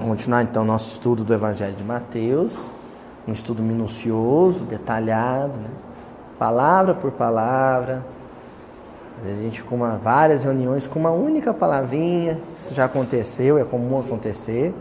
[0.00, 2.64] Vamos continuar então nosso estudo do Evangelho de Mateus,
[3.28, 5.68] um estudo minucioso, detalhado, né?
[6.38, 8.02] palavra por palavra.
[9.18, 13.58] Às vezes a gente com uma, várias reuniões com uma única palavrinha, isso já aconteceu,
[13.58, 14.74] é comum acontecer.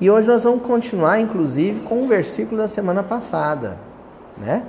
[0.00, 3.78] E hoje nós vamos continuar, inclusive, com o versículo da semana passada,
[4.38, 4.62] né?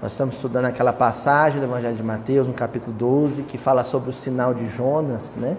[0.00, 4.10] Nós estamos estudando aquela passagem do Evangelho de Mateus, no capítulo 12, que fala sobre
[4.10, 5.56] o sinal de Jonas, né?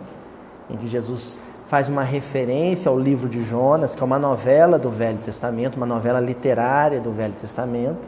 [0.70, 1.38] em que Jesus
[1.74, 5.88] faz uma referência ao livro de Jonas, que é uma novela do Velho Testamento, uma
[5.88, 8.08] novela literária do Velho Testamento,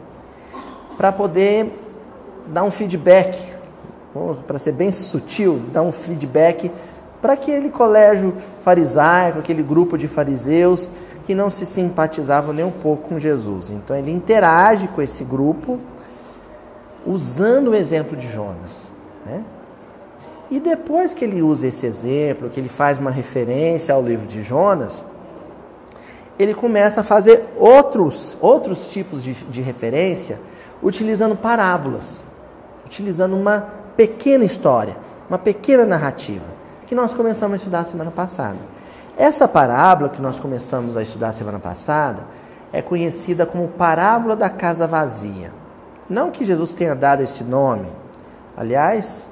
[0.96, 1.76] para poder
[2.46, 3.36] dar um feedback,
[4.46, 6.70] para ser bem sutil, dar um feedback
[7.20, 10.88] para aquele colégio farisaico, aquele grupo de fariseus
[11.26, 13.68] que não se simpatizavam nem um pouco com Jesus.
[13.68, 15.80] Então ele interage com esse grupo
[17.04, 18.88] usando o exemplo de Jonas.
[19.24, 19.42] Né?
[20.50, 24.42] E depois que ele usa esse exemplo, que ele faz uma referência ao livro de
[24.42, 25.02] Jonas,
[26.38, 30.38] ele começa a fazer outros, outros tipos de, de referência
[30.82, 32.22] utilizando parábolas,
[32.84, 34.96] utilizando uma pequena história,
[35.28, 36.44] uma pequena narrativa,
[36.86, 38.58] que nós começamos a estudar semana passada.
[39.16, 42.22] Essa parábola que nós começamos a estudar semana passada
[42.72, 45.50] é conhecida como parábola da casa vazia.
[46.08, 47.86] Não que Jesus tenha dado esse nome,
[48.56, 49.26] aliás,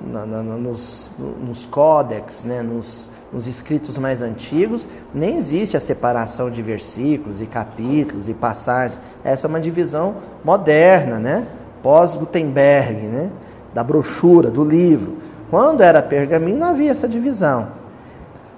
[0.00, 6.50] na, na, nos, nos códex, né, nos, nos escritos mais antigos, nem existe a separação
[6.50, 9.00] de versículos e capítulos e passagens.
[9.22, 11.46] Essa é uma divisão moderna, né?
[11.82, 13.30] pós-Gutenberg, né?
[13.72, 15.18] da brochura, do livro.
[15.50, 17.68] Quando era pergaminho, não havia essa divisão.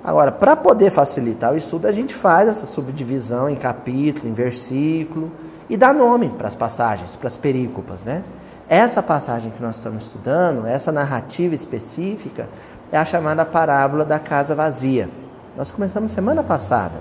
[0.04, 5.30] Agora, para poder facilitar o estudo, a gente faz essa subdivisão em capítulo, em versículo,
[5.70, 8.22] e dá nome para as passagens, para as perícopas, né?
[8.68, 12.48] Essa passagem que nós estamos estudando, essa narrativa específica,
[12.90, 15.08] é a chamada parábola da casa vazia.
[15.56, 17.00] Nós começamos semana passada.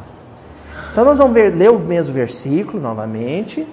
[0.91, 3.67] Então nós vamos ver, ler o mesmo versículo novamente.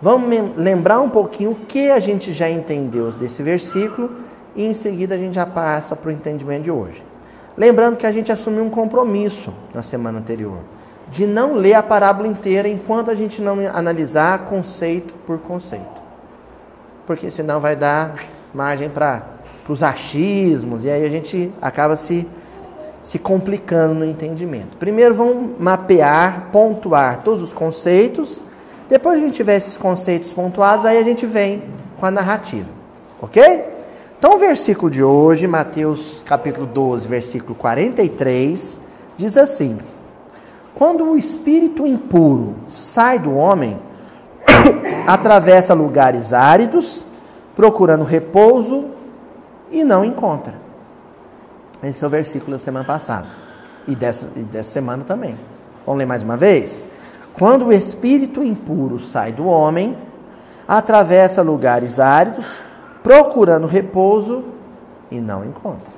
[0.00, 4.10] Vamos lembrar um pouquinho o que a gente já entendeu desse versículo
[4.54, 7.02] e em seguida a gente já passa para o entendimento de hoje.
[7.56, 10.58] Lembrando que a gente assumiu um compromisso na semana anterior
[11.10, 15.91] de não ler a parábola inteira enquanto a gente não analisar conceito por conceito
[17.06, 18.14] porque senão vai dar
[18.54, 19.22] margem para
[19.68, 22.28] os achismos, e aí a gente acaba se,
[23.02, 24.76] se complicando no entendimento.
[24.76, 28.40] Primeiro vamos mapear, pontuar todos os conceitos,
[28.88, 31.64] depois que a gente tiver esses conceitos pontuados, aí a gente vem
[31.98, 32.68] com a narrativa,
[33.20, 33.64] ok?
[34.18, 38.78] Então o versículo de hoje, Mateus capítulo 12, versículo 43,
[39.16, 39.78] diz assim:
[40.74, 43.78] Quando o espírito impuro sai do homem,
[45.06, 47.04] atravessa lugares áridos,
[47.54, 48.86] procurando repouso
[49.70, 50.54] e não encontra.
[51.82, 53.26] Esse é o versículo da semana passada
[53.86, 55.36] e dessa, e dessa semana também.
[55.84, 56.84] Vamos ler mais uma vez?
[57.34, 59.96] Quando o espírito impuro sai do homem,
[60.68, 62.46] atravessa lugares áridos,
[63.02, 64.44] procurando repouso
[65.10, 65.92] e não encontra.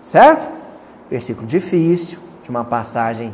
[0.00, 0.48] Certo?
[1.08, 3.32] Versículo difícil, de uma passagem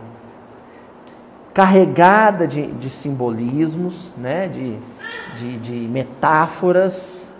[1.59, 4.47] carregada de, de simbolismos, né?
[4.47, 4.79] de,
[5.41, 7.33] de, de metáforas,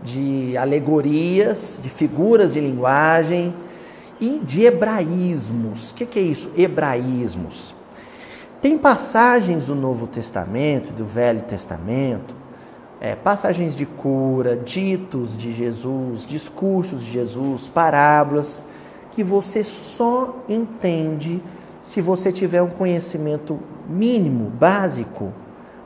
[0.00, 3.52] de alegorias, de figuras de linguagem
[4.20, 5.90] e de hebraísmos.
[5.90, 6.52] O que, que é isso?
[6.56, 7.74] Hebraísmos.
[8.62, 12.32] Tem passagens do Novo Testamento, do Velho Testamento,
[13.00, 18.62] é, passagens de cura, ditos de Jesus, discursos de Jesus, parábolas,
[19.10, 21.42] que você só entende
[21.84, 23.58] se você tiver um conhecimento
[23.88, 25.32] mínimo, básico,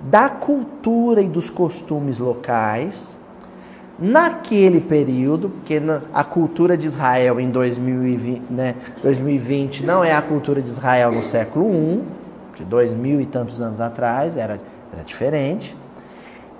[0.00, 3.08] da cultura e dos costumes locais,
[3.98, 5.82] naquele período, porque
[6.14, 11.24] a cultura de Israel em 2020, né, 2020 não é a cultura de Israel no
[11.24, 12.00] século I,
[12.56, 14.60] de dois mil e tantos anos atrás, era,
[14.92, 15.76] era diferente.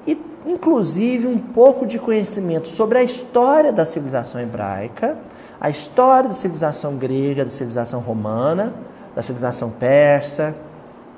[0.04, 5.16] E, inclusive, um pouco de conhecimento sobre a história da civilização hebraica,
[5.60, 8.72] a história da civilização grega, da civilização romana,
[9.18, 10.54] da civilização persa,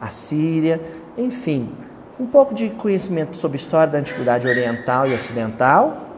[0.00, 0.81] assíria,
[1.19, 1.70] enfim,
[2.19, 6.08] um pouco de conhecimento sobre história da antiguidade oriental e ocidental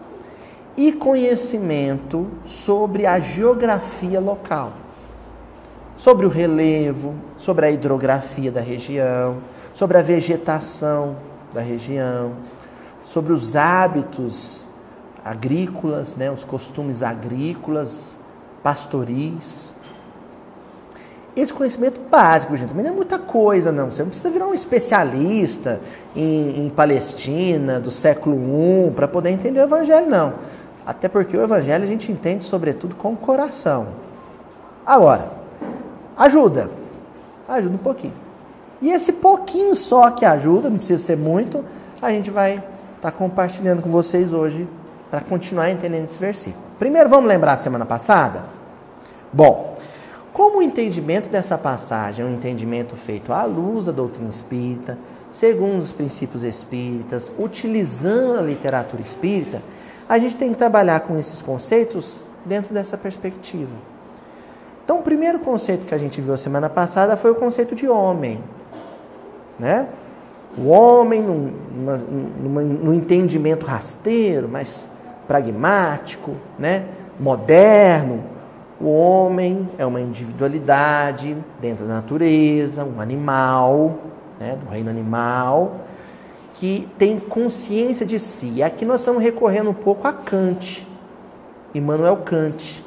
[0.76, 4.74] e conhecimento sobre a geografia local,
[5.96, 9.38] sobre o relevo, sobre a hidrografia da região,
[9.74, 11.16] sobre a vegetação
[11.52, 12.34] da região,
[13.04, 14.64] sobre os hábitos
[15.24, 18.14] agrícolas, né, os costumes agrícolas,
[18.62, 19.71] pastoris.
[21.34, 23.90] Esse conhecimento básico, gente, também não é muita coisa, não.
[23.90, 25.80] Você não precisa virar um especialista
[26.14, 30.34] em, em Palestina do século I para poder entender o Evangelho, não.
[30.86, 33.88] Até porque o Evangelho a gente entende, sobretudo, com o coração.
[34.84, 35.30] Agora,
[36.18, 36.68] ajuda.
[37.48, 38.14] Ajuda um pouquinho.
[38.82, 41.64] E esse pouquinho só que ajuda, não precisa ser muito,
[42.00, 42.66] a gente vai estar
[43.00, 44.68] tá compartilhando com vocês hoje
[45.10, 46.62] para continuar entendendo esse versículo.
[46.78, 48.42] Primeiro, vamos lembrar a semana passada?
[49.32, 49.71] Bom,
[50.32, 54.96] como o entendimento dessa passagem é um entendimento feito à luz da doutrina espírita,
[55.30, 59.60] segundo os princípios espíritas, utilizando a literatura espírita,
[60.08, 63.70] a gente tem que trabalhar com esses conceitos dentro dessa perspectiva.
[64.84, 68.40] Então, o primeiro conceito que a gente viu semana passada foi o conceito de homem.
[69.58, 69.86] Né?
[70.58, 71.52] O homem, num,
[72.42, 74.88] numa, num entendimento rasteiro, mas
[75.26, 76.84] pragmático, né?
[77.18, 78.31] moderno.
[78.82, 83.98] O homem é uma individualidade dentro da natureza, um animal,
[84.40, 84.58] né?
[84.60, 85.82] do reino animal,
[86.54, 88.54] que tem consciência de si.
[88.56, 90.84] E aqui nós estamos recorrendo um pouco a Kant,
[91.72, 92.84] Immanuel Kant.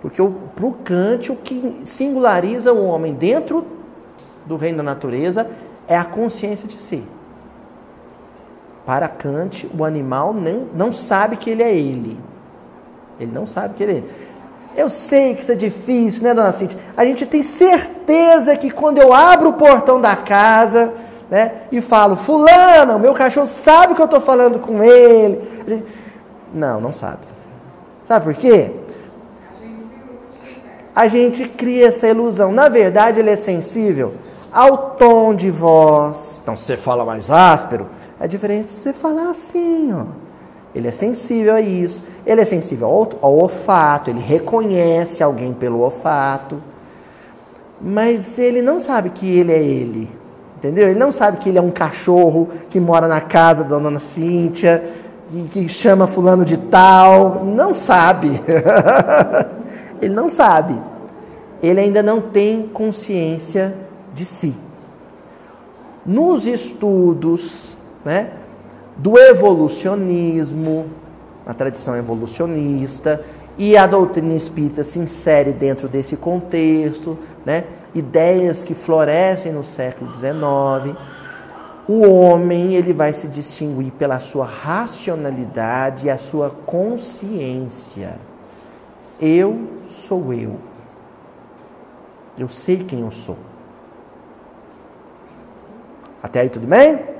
[0.00, 0.16] Porque
[0.56, 3.66] para o Kant, o que singulariza o homem dentro
[4.46, 5.50] do reino da natureza
[5.86, 7.04] é a consciência de si.
[8.86, 12.18] Para Kant, o animal nem, não sabe que ele é ele.
[13.20, 14.27] Ele não sabe que ele é ele.
[14.78, 16.78] Eu sei que isso é difícil, né, dona Cintia?
[16.96, 20.94] A gente tem certeza que quando eu abro o portão da casa,
[21.28, 25.42] né, e falo, fulano, meu cachorro sabe que eu estou falando com ele.
[25.66, 25.84] Gente...
[26.54, 27.18] Não, não sabe.
[28.04, 28.70] Sabe por quê?
[30.94, 32.52] A gente cria essa ilusão.
[32.52, 34.14] Na verdade, ele é sensível
[34.52, 36.38] ao tom de voz.
[36.40, 37.88] Então, se você fala mais áspero,
[38.20, 40.27] é diferente se você falar assim, ó.
[40.78, 42.00] Ele é sensível a isso.
[42.24, 46.62] Ele é sensível ao, ao olfato, ele reconhece alguém pelo olfato.
[47.80, 50.08] Mas ele não sabe que ele é ele.
[50.56, 50.88] Entendeu?
[50.88, 54.84] Ele não sabe que ele é um cachorro que mora na casa da dona Cíntia,
[55.50, 57.44] que chama fulano de tal.
[57.44, 58.40] Não sabe.
[60.00, 60.78] ele não sabe.
[61.60, 63.74] Ele ainda não tem consciência
[64.14, 64.54] de si.
[66.06, 68.30] Nos estudos né,
[68.98, 70.86] do evolucionismo,
[71.46, 73.24] a tradição evolucionista,
[73.56, 77.64] e a doutrina espírita se insere dentro desse contexto, né,
[77.94, 80.96] ideias que florescem no século XIX.
[81.88, 88.16] O homem ele vai se distinguir pela sua racionalidade e a sua consciência.
[89.20, 90.56] Eu sou eu.
[92.36, 93.38] Eu sei quem eu sou.
[96.22, 97.17] Até aí tudo bem?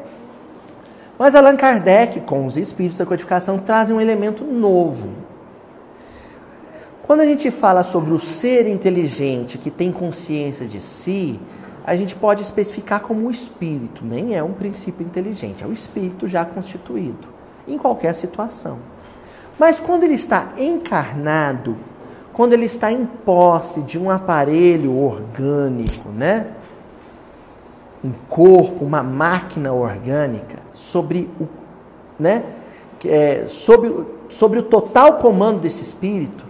[1.18, 5.08] Mas Allan Kardec, com os espíritos da codificação, trazem um elemento novo.
[7.02, 11.40] Quando a gente fala sobre o ser inteligente que tem consciência de si,
[11.84, 16.28] a gente pode especificar como o espírito, nem é um princípio inteligente, é o espírito
[16.28, 17.26] já constituído,
[17.66, 18.78] em qualquer situação.
[19.58, 21.76] Mas quando ele está encarnado,
[22.32, 26.46] quando ele está em posse de um aparelho orgânico, né?
[28.04, 31.48] um corpo, uma máquina orgânica, sobre o,
[32.18, 32.44] né,
[33.04, 36.44] é, sobre, sobre o total comando desse espírito,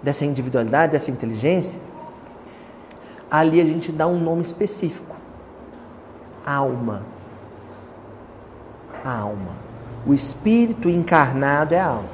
[0.00, 1.78] dessa individualidade, dessa inteligência,
[3.28, 5.16] ali a gente dá um nome específico:
[6.46, 7.02] alma.
[9.04, 9.52] A alma.
[10.06, 12.08] O espírito encarnado é a alma.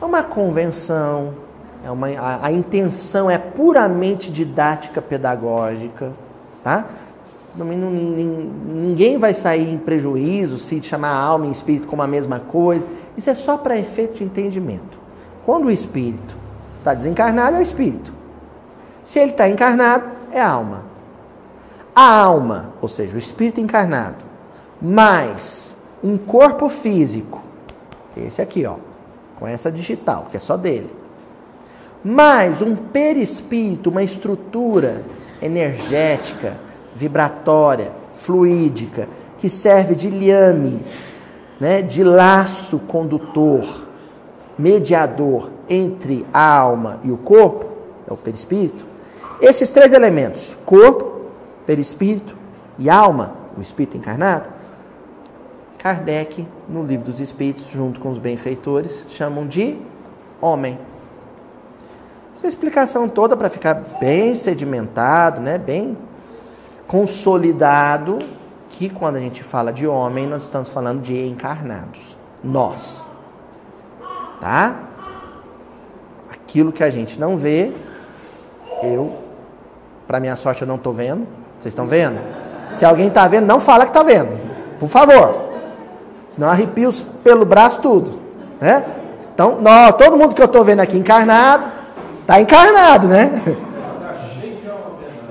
[0.00, 1.34] É uma convenção,
[1.84, 6.12] é uma, a, a intenção é puramente didática pedagógica,
[6.62, 6.86] tá?
[7.56, 12.84] Ninguém vai sair em prejuízo se chamar alma e espírito como a mesma coisa.
[13.16, 14.98] Isso é só para efeito de entendimento.
[15.46, 16.36] Quando o espírito
[16.78, 18.12] está desencarnado, é o espírito.
[19.04, 20.82] Se ele está encarnado, é a alma.
[21.94, 24.24] A alma, ou seja, o espírito encarnado,
[24.82, 27.40] mais um corpo físico,
[28.16, 28.76] esse aqui, ó,
[29.36, 30.90] com essa digital, que é só dele,
[32.02, 35.02] mais um perispírito, uma estrutura
[35.40, 36.56] energética,
[36.94, 39.08] vibratória, fluídica,
[39.38, 40.82] que serve de liame,
[41.60, 43.86] né, de laço condutor,
[44.58, 47.66] mediador entre a alma e o corpo,
[48.08, 48.84] é o perispírito.
[49.40, 51.22] Esses três elementos, corpo,
[51.66, 52.36] perispírito
[52.78, 54.54] e alma, o espírito encarnado,
[55.78, 59.76] Kardec, no livro dos Espíritos, junto com os benfeitores, chamam de
[60.40, 60.78] homem.
[62.34, 65.94] Essa explicação toda para ficar bem sedimentado, né, bem
[66.86, 68.18] consolidado
[68.70, 72.00] que quando a gente fala de homem, nós estamos falando de encarnados.
[72.42, 73.04] Nós.
[74.40, 74.74] Tá?
[76.30, 77.72] Aquilo que a gente não vê,
[78.82, 79.16] eu,
[80.06, 81.26] para minha sorte, eu não estou vendo.
[81.58, 82.18] Vocês estão vendo?
[82.74, 84.38] Se alguém está vendo, não fala que está vendo.
[84.78, 85.44] Por favor.
[86.28, 88.18] Senão arrepia os pelo braço tudo.
[88.60, 88.84] Né?
[89.32, 91.64] Então, nós, todo mundo que eu estou vendo aqui encarnado,
[92.20, 93.42] está encarnado, né?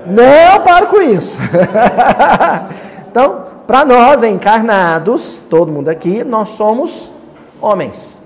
[0.06, 1.36] Não paro com isso.
[3.08, 7.10] então, para nós encarnados, todo mundo aqui, nós somos
[7.60, 8.16] homens.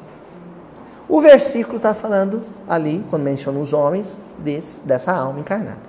[1.08, 5.88] O versículo está falando ali, quando menciona os homens, desse, dessa alma encarnada.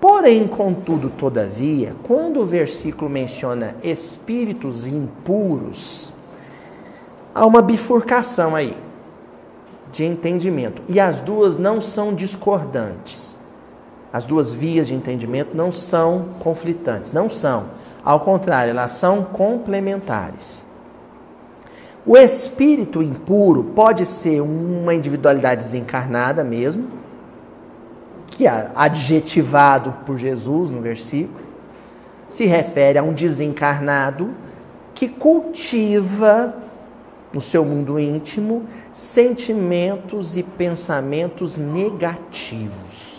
[0.00, 6.12] Porém, contudo, todavia, quando o versículo menciona espíritos impuros,
[7.34, 8.76] há uma bifurcação aí
[9.90, 10.82] de entendimento.
[10.88, 13.35] E as duas não são discordantes.
[14.12, 17.66] As duas vias de entendimento não são conflitantes, não são.
[18.04, 20.64] Ao contrário, elas são complementares.
[22.06, 26.86] O espírito impuro pode ser uma individualidade desencarnada mesmo,
[28.28, 31.44] que é adjetivado por Jesus no versículo,
[32.28, 34.30] se refere a um desencarnado
[34.94, 36.54] que cultiva
[37.32, 43.15] no seu mundo íntimo sentimentos e pensamentos negativos,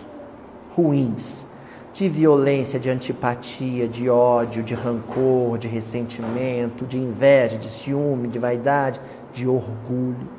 [0.78, 1.44] ruins,
[1.92, 8.38] de violência, de antipatia, de ódio, de rancor, de ressentimento, de inveja, de ciúme, de
[8.38, 9.02] vaidade,
[9.34, 10.30] de orgulho.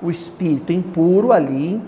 [0.00, 1.82] O espírito impuro ali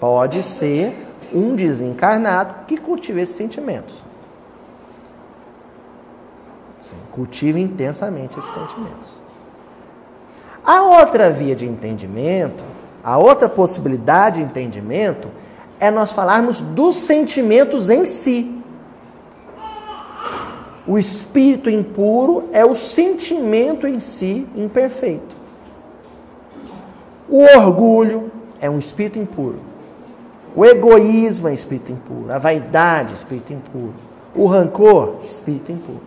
[0.00, 4.02] pode ser um desencarnado que cultiva esses sentimentos.
[6.82, 9.20] Sim, cultiva intensamente esses sentimentos.
[10.64, 12.64] A outra via de entendimento,
[13.04, 15.28] a outra possibilidade de entendimento
[15.80, 18.58] é nós falarmos dos sentimentos em si.
[20.86, 25.36] O espírito impuro é o sentimento em si imperfeito.
[27.28, 28.30] O orgulho
[28.60, 29.58] é um espírito impuro.
[30.56, 32.32] O egoísmo é espírito impuro.
[32.32, 33.94] A vaidade, espírito impuro.
[34.34, 36.00] O rancor, espírito impuro.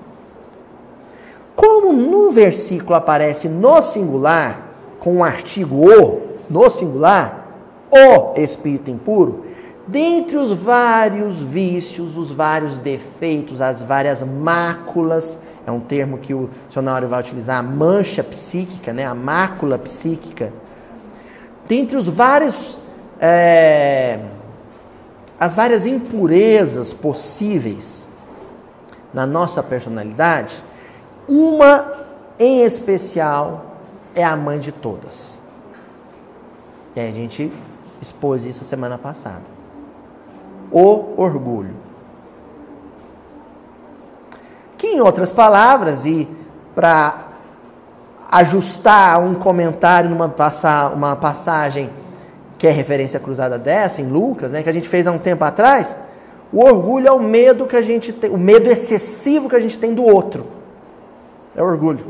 [1.56, 4.68] Como no versículo aparece no singular,
[5.00, 7.48] com o artigo o, no singular,
[7.92, 9.46] o espírito impuro,
[9.92, 16.50] dentre os vários vícios, os vários defeitos, as várias máculas, é um termo que o
[16.68, 19.06] dicionário vai utilizar, a mancha psíquica, né?
[19.06, 20.54] a mácula psíquica.
[21.68, 22.78] Dentre os vários,
[23.20, 24.20] é,
[25.38, 28.06] as várias impurezas possíveis
[29.14, 30.56] na nossa personalidade,
[31.28, 31.92] uma
[32.40, 33.76] em especial
[34.16, 35.38] é a mãe de todas.
[36.96, 37.52] E a gente
[38.02, 39.61] expôs isso semana passada
[40.72, 41.76] o orgulho.
[44.78, 46.28] Que, em outras palavras, e
[46.74, 47.28] para
[48.32, 51.90] ajustar um comentário numa passa, uma passagem
[52.58, 55.44] que é referência cruzada dessa, em Lucas, né, que a gente fez há um tempo
[55.44, 55.96] atrás,
[56.54, 59.78] o orgulho é o medo que a gente tem, o medo excessivo que a gente
[59.78, 60.46] tem do outro.
[61.56, 62.06] É orgulho.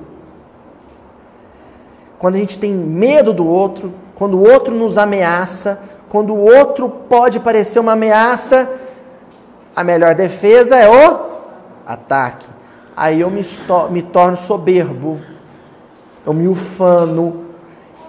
[2.19, 6.89] Quando a gente tem medo do outro, quando o outro nos ameaça, quando o outro
[6.89, 8.69] pode parecer uma ameaça,
[9.73, 11.19] a melhor defesa é o
[11.87, 12.45] ataque.
[12.97, 13.41] Aí eu me,
[13.89, 15.21] me torno soberbo,
[16.25, 17.45] eu me ufano,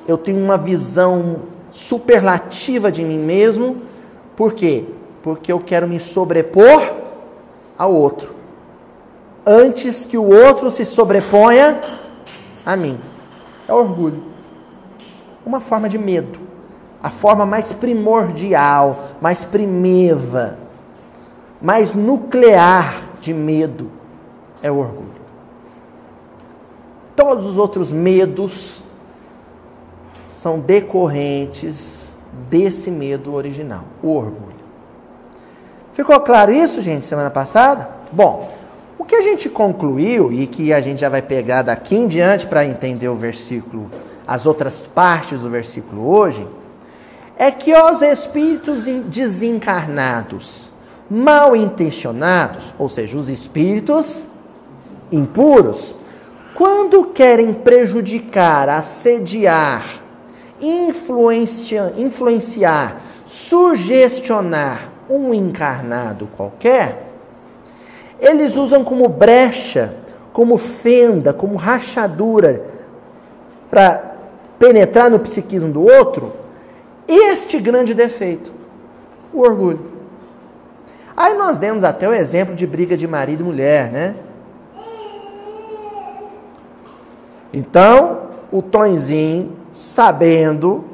[0.08, 3.76] eu tenho uma visão superlativa de mim mesmo.
[4.34, 4.84] Por quê?
[5.22, 6.82] Porque eu quero me sobrepor
[7.78, 8.34] ao outro.
[9.46, 11.80] Antes que o outro se sobreponha
[12.66, 12.98] a mim.
[13.68, 14.24] É orgulho.
[15.46, 16.41] Uma forma de medo
[17.02, 20.58] a forma mais primordial, mais primeva,
[21.60, 23.90] mais nuclear de medo
[24.62, 25.10] é o orgulho.
[27.16, 28.82] Todos os outros medos
[30.30, 32.08] são decorrentes
[32.48, 34.52] desse medo original, o orgulho.
[35.92, 37.88] Ficou claro isso, gente, semana passada?
[38.12, 38.50] Bom,
[38.98, 42.46] o que a gente concluiu e que a gente já vai pegar daqui em diante
[42.46, 43.90] para entender o versículo,
[44.26, 46.46] as outras partes do versículo hoje,
[47.42, 50.70] é que os espíritos desencarnados,
[51.10, 54.22] mal intencionados, ou seja, os espíritos
[55.10, 55.92] impuros,
[56.54, 60.02] quando querem prejudicar, assediar,
[60.60, 67.10] influenciar, influenciar, sugestionar um encarnado qualquer,
[68.20, 69.96] eles usam como brecha,
[70.32, 72.64] como fenda, como rachadura
[73.68, 74.14] para
[74.60, 76.41] penetrar no psiquismo do outro
[77.14, 78.52] este grande defeito,
[79.32, 79.92] o orgulho.
[81.16, 84.14] Aí nós demos até o exemplo de briga de marido e mulher, né?
[87.52, 90.84] Então, o Tonzinho, sabendo,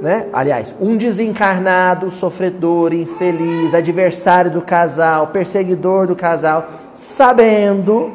[0.00, 0.26] né?
[0.32, 8.12] Aliás, um desencarnado, sofredor, infeliz, adversário do casal, perseguidor do casal, sabendo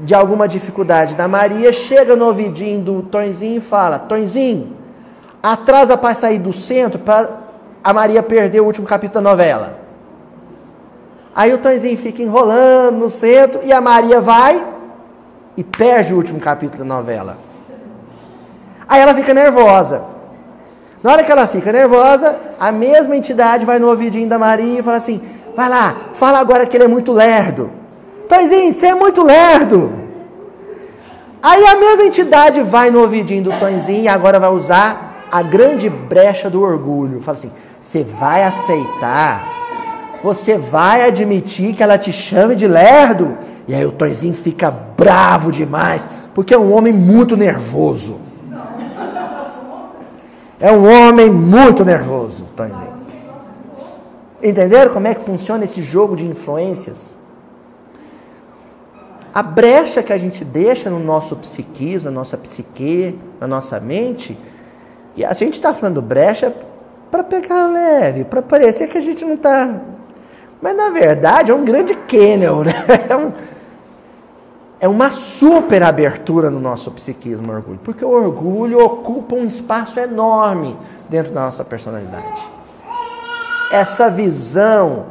[0.00, 4.77] de alguma dificuldade da Maria, chega no ouvidinho do Tonzinho e fala: Tonzinho,
[5.42, 7.28] atrasa para sair do centro para
[7.82, 9.78] a Maria perder o último capítulo da novela.
[11.34, 14.64] Aí o Tonzinho fica enrolando no centro e a Maria vai
[15.56, 17.38] e perde o último capítulo da novela.
[18.88, 20.02] Aí ela fica nervosa.
[21.02, 24.82] Na hora que ela fica nervosa, a mesma entidade vai no ouvidinho da Maria e
[24.82, 25.20] fala assim:
[25.54, 27.70] vai lá, fala agora que ele é muito lerdo.
[28.28, 29.92] Tonzinho, você é muito lerdo.
[31.40, 35.88] Aí a mesma entidade vai no ouvidinho do Tonzinho e agora vai usar a grande
[35.88, 37.20] brecha do orgulho.
[37.20, 39.58] Fala assim: você vai aceitar
[40.22, 43.36] você vai admitir que ela te chame de lerdo?
[43.66, 48.16] E aí o Tonzinho fica bravo demais, porque é um homem muito nervoso.
[50.60, 52.98] É um homem muito nervoso, Tonzinho.
[54.42, 57.16] Entenderam como é que funciona esse jogo de influências?
[59.32, 64.36] A brecha que a gente deixa no nosso psiquismo, na nossa psique, na nossa mente,
[65.18, 66.54] e a gente está falando brecha
[67.10, 69.74] para pegar leve, para parecer que a gente não está
[70.60, 72.74] mas na verdade é um grande kennel, né?
[74.80, 77.80] É, é uma super abertura no nosso psiquismo, orgulho.
[77.82, 80.76] Porque o orgulho ocupa um espaço enorme
[81.08, 82.24] dentro da nossa personalidade.
[83.72, 85.06] Essa visão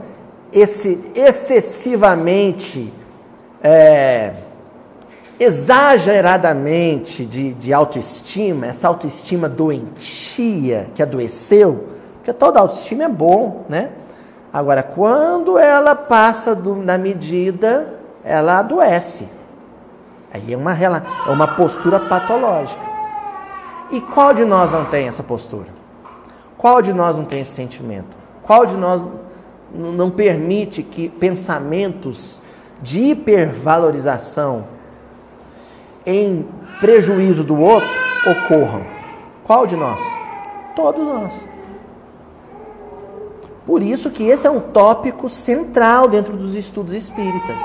[0.53, 2.93] esse, excessivamente,
[3.61, 4.33] é,
[5.39, 13.91] exageradamente de, de autoestima, essa autoestima doentia que adoeceu, porque toda autoestima é bom, né?
[14.51, 19.27] Agora, quando ela passa do, na medida, ela adoece.
[20.33, 20.89] Aí é uma, é
[21.29, 22.87] uma postura patológica.
[23.91, 25.67] E qual de nós não tem essa postura?
[26.57, 28.17] Qual de nós não tem esse sentimento?
[28.43, 29.01] Qual de nós
[29.73, 32.41] não permite que pensamentos
[32.81, 34.65] de hipervalorização
[36.07, 36.47] em
[36.79, 37.89] prejuízo do outro
[38.25, 38.81] ocorram?
[39.43, 39.99] Qual de nós?
[40.73, 41.45] Todos nós.
[43.65, 47.57] Por isso que esse é um tópico central dentro dos estudos espíritas.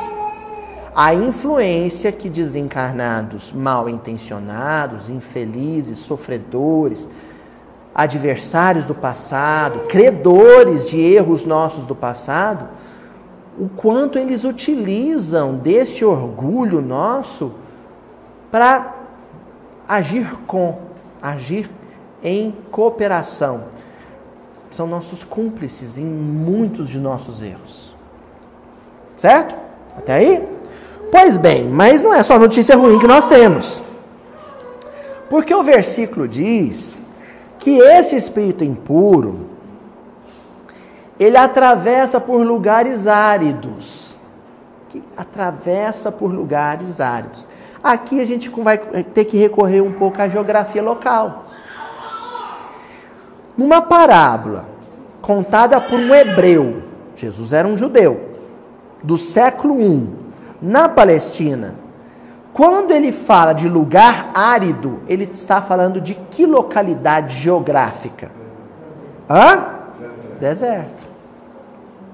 [0.95, 7.07] A influência que desencarnados mal intencionados, infelizes, sofredores,
[7.95, 12.69] adversários do passado, credores de erros nossos do passado,
[13.59, 17.53] o quanto eles utilizam desse orgulho nosso
[18.53, 18.95] para
[19.89, 20.79] agir com,
[21.21, 21.69] agir
[22.23, 23.65] em cooperação
[24.71, 27.95] são nossos cúmplices em muitos de nossos erros.
[29.17, 29.55] Certo?
[29.97, 30.49] Até aí?
[31.11, 33.83] Pois bem, mas não é só notícia ruim que nós temos.
[35.29, 37.01] Porque o versículo diz
[37.59, 39.47] que esse espírito impuro
[41.19, 44.17] ele atravessa por lugares áridos.
[44.89, 47.47] Que atravessa por lugares áridos.
[47.83, 51.47] Aqui a gente vai ter que recorrer um pouco à geografia local.
[53.57, 54.69] Numa parábola
[55.21, 56.83] contada por um hebreu,
[57.17, 58.31] Jesus era um judeu,
[59.03, 60.09] do século I,
[60.61, 61.75] na Palestina,
[62.53, 68.31] quando ele fala de lugar árido, ele está falando de que localidade geográfica?
[69.29, 69.81] Hã?
[70.39, 71.09] Deserto.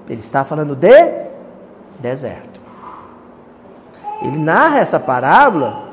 [0.08, 1.28] Ele está falando de
[1.98, 2.47] deserto.
[4.22, 5.88] Ele narra essa parábola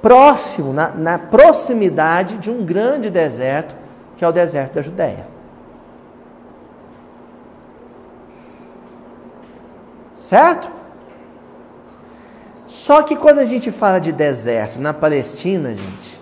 [0.00, 3.74] próximo, na, na proximidade de um grande deserto
[4.16, 5.26] que é o deserto da Judéia.
[10.16, 10.70] Certo?
[12.66, 16.20] Só que quando a gente fala de deserto na Palestina, gente,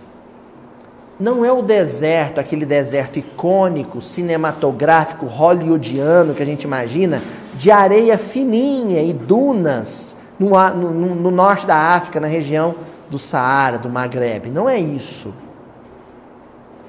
[1.19, 7.23] não é o deserto, aquele deserto icônico, cinematográfico, hollywoodiano que a gente imagina,
[7.55, 12.75] de areia fininha e dunas no, no, no norte da África, na região
[13.09, 14.51] do Saara, do Maghreb.
[14.51, 15.33] Não é isso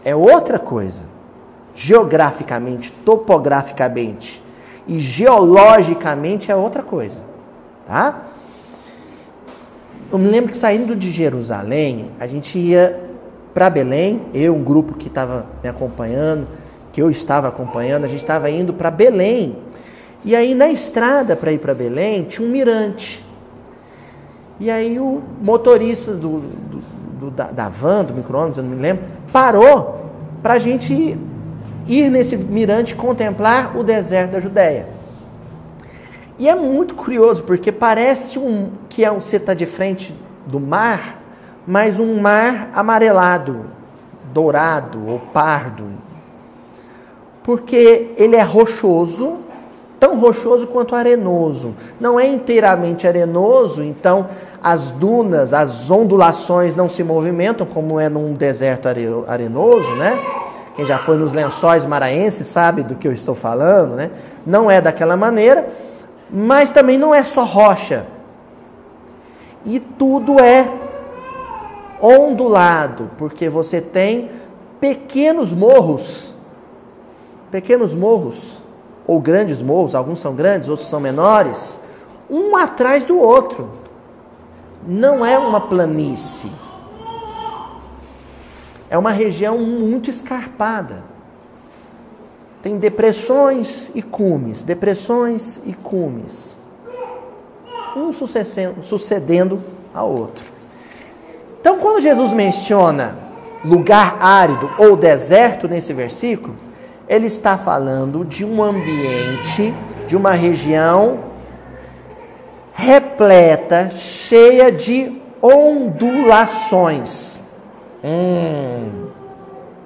[0.03, 1.03] é outra coisa.
[1.73, 4.41] Geograficamente, topograficamente
[4.87, 7.21] e geologicamente é outra coisa,
[7.87, 8.23] tá?
[10.11, 12.99] Eu me lembro que saindo de Jerusalém, a gente ia
[13.53, 16.45] para Belém, eu, um grupo que estava me acompanhando,
[16.91, 19.55] que eu estava acompanhando, a gente estava indo para Belém.
[20.25, 23.23] E aí na estrada para ir para Belém tinha um mirante.
[24.61, 26.81] E aí o motorista do, do,
[27.19, 30.05] do da, da van, do micro-ônibus, eu não me lembro, parou
[30.43, 31.17] para a gente
[31.87, 34.87] ir nesse mirante contemplar o deserto da Judéia.
[36.37, 40.13] E é muito curioso, porque parece um, que é um, você está de frente
[40.45, 41.19] do mar,
[41.65, 43.65] mas um mar amarelado,
[44.31, 45.85] dourado ou pardo.
[47.41, 49.39] Porque ele é rochoso,
[50.01, 51.75] tão rochoso quanto arenoso.
[51.99, 54.29] Não é inteiramente arenoso, então
[54.61, 58.87] as dunas, as ondulações não se movimentam como é num deserto
[59.27, 60.17] arenoso, né?
[60.75, 64.09] Quem já foi nos lençóis maranhenses sabe do que eu estou falando, né?
[64.43, 65.69] Não é daquela maneira,
[66.31, 68.07] mas também não é só rocha.
[69.63, 70.67] E tudo é
[72.01, 74.31] ondulado, porque você tem
[74.79, 76.33] pequenos morros,
[77.51, 78.60] pequenos morros,
[79.05, 81.79] ou grandes morros, alguns são grandes, outros são menores,
[82.29, 83.69] um atrás do outro.
[84.87, 86.51] Não é uma planície.
[88.89, 91.03] É uma região muito escarpada.
[92.61, 96.55] Tem depressões e cumes, depressões e cumes.
[97.95, 99.61] Um sucedendo,
[99.93, 100.45] ao outro.
[101.59, 103.17] Então, quando Jesus menciona
[103.63, 106.55] lugar árido ou deserto nesse versículo,
[107.11, 109.73] ele está falando de um ambiente,
[110.07, 111.19] de uma região
[112.73, 117.37] repleta, cheia de ondulações.
[118.01, 119.07] Hum,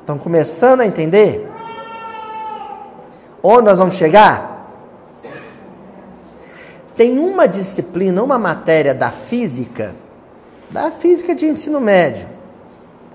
[0.01, 1.49] estão começando a entender?
[3.41, 4.69] Onde nós vamos chegar?
[6.95, 9.95] Tem uma disciplina, uma matéria da física,
[10.69, 12.27] da física de ensino médio,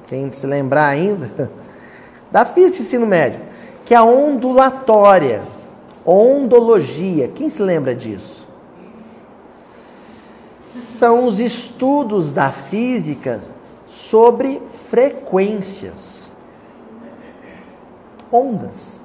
[0.09, 1.49] quem se lembrar ainda,
[2.29, 3.50] da física de ensino médio,
[3.91, 5.43] que é a ondulatória,
[6.07, 7.27] ondologia.
[7.27, 8.47] Quem se lembra disso?
[10.65, 13.41] São os estudos da física
[13.89, 16.31] sobre frequências,
[18.31, 19.01] ondas.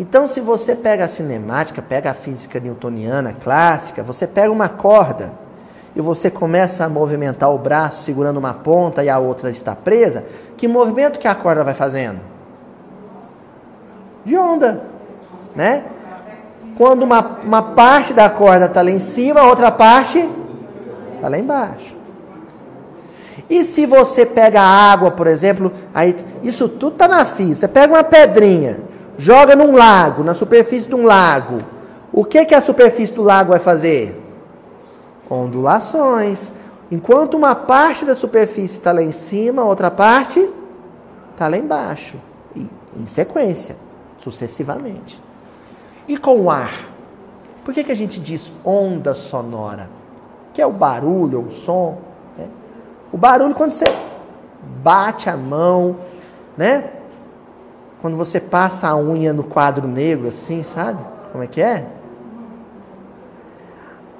[0.00, 5.32] Então, se você pega a cinemática, pega a física newtoniana clássica, você pega uma corda
[5.94, 10.24] e você começa a movimentar o braço segurando uma ponta e a outra está presa,
[10.56, 12.29] que movimento que a corda vai fazendo?
[14.24, 14.82] De onda,
[15.54, 15.84] né?
[16.76, 20.26] Quando uma, uma parte da corda está lá em cima, a outra parte
[21.14, 21.94] está lá embaixo.
[23.50, 27.66] E se você pega água, por exemplo, aí isso tudo está na física.
[27.66, 28.78] Você pega uma pedrinha,
[29.18, 31.58] joga num lago, na superfície de um lago.
[32.12, 34.20] O que, que a superfície do lago vai fazer?
[35.28, 36.52] Ondulações.
[36.90, 40.48] Enquanto uma parte da superfície está lá em cima, a outra parte
[41.32, 42.18] está lá embaixo.
[42.54, 43.76] E, em sequência,
[44.20, 45.20] sucessivamente.
[46.06, 46.88] E com o ar?
[47.64, 49.90] Por que, que a gente diz onda sonora?
[50.52, 51.98] Que é o barulho, o som.
[52.36, 52.46] Né?
[53.12, 53.84] O barulho quando você
[54.82, 55.96] bate a mão,
[56.56, 56.90] né?
[58.00, 61.02] Quando você passa a unha no quadro negro, assim, sabe?
[61.32, 61.86] Como é que é?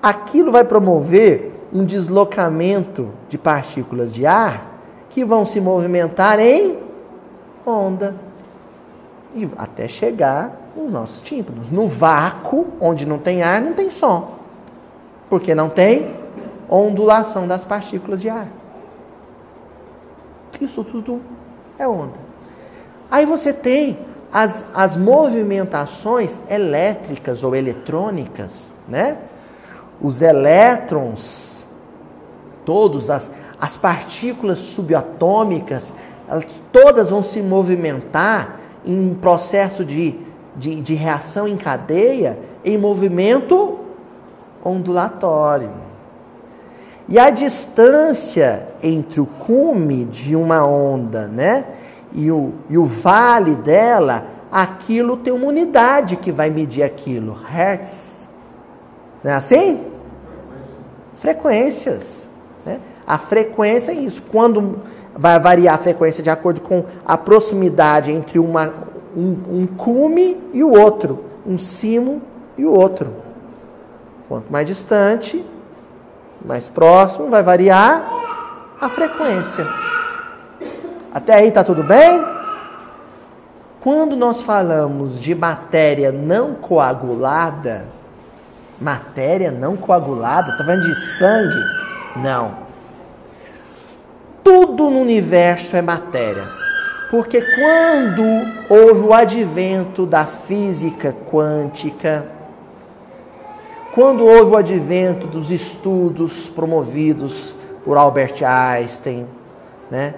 [0.03, 4.71] Aquilo vai promover um deslocamento de partículas de ar
[5.09, 6.79] que vão se movimentar em
[7.67, 8.15] onda
[9.35, 11.71] e até chegar nos nossos tímpanos.
[11.71, 14.35] No vácuo, onde não tem ar, não tem som,
[15.29, 16.15] porque não tem
[16.69, 18.49] ondulação das partículas de ar.
[20.61, 21.21] Isso tudo
[21.79, 22.15] é onda.
[23.11, 23.99] Aí você tem
[24.33, 29.17] as, as movimentações elétricas ou eletrônicas, né?
[30.01, 31.65] Os elétrons,
[32.65, 35.93] todas as, as partículas subatômicas,
[36.29, 40.15] elas todas vão se movimentar em um processo de,
[40.57, 43.79] de, de reação em cadeia em movimento
[44.65, 45.71] ondulatório.
[47.09, 51.65] E a distância entre o cume de uma onda, né?
[52.13, 58.29] e o, e o vale dela, aquilo tem uma unidade que vai medir aquilo, hertz.
[59.23, 59.87] Não é assim?
[61.15, 62.29] Frequências.
[62.65, 62.81] Né?
[63.07, 64.23] A frequência é isso.
[64.31, 64.81] Quando
[65.21, 68.73] vai variar a frequência de acordo com a proximidade entre uma,
[69.15, 72.23] um, um cume e o outro, um cimo
[72.57, 73.13] e o outro.
[74.27, 75.45] Quanto mais distante,
[76.43, 78.03] mais próximo, vai variar
[78.81, 79.67] a frequência.
[81.13, 82.25] Até aí está tudo bem?
[83.83, 87.89] Quando nós falamos de matéria não coagulada,
[88.81, 91.63] matéria não coagulada, está falando de sangue?
[92.17, 92.70] Não.
[94.43, 96.45] Tudo no universo é matéria.
[97.11, 98.23] Porque quando
[98.69, 102.27] houve o advento da física quântica,
[103.93, 109.27] quando houve o advento dos estudos promovidos por Albert Einstein,
[109.91, 110.15] né?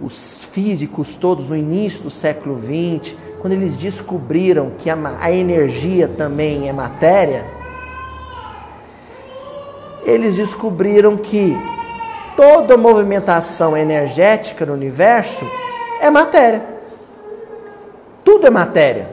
[0.00, 6.06] os físicos todos no início do século XX, quando eles descobriram que a, a energia
[6.06, 7.44] também é matéria,
[10.04, 11.56] eles descobriram que
[12.36, 15.44] toda movimentação energética no universo
[16.00, 16.62] é matéria.
[18.24, 19.08] Tudo é matéria.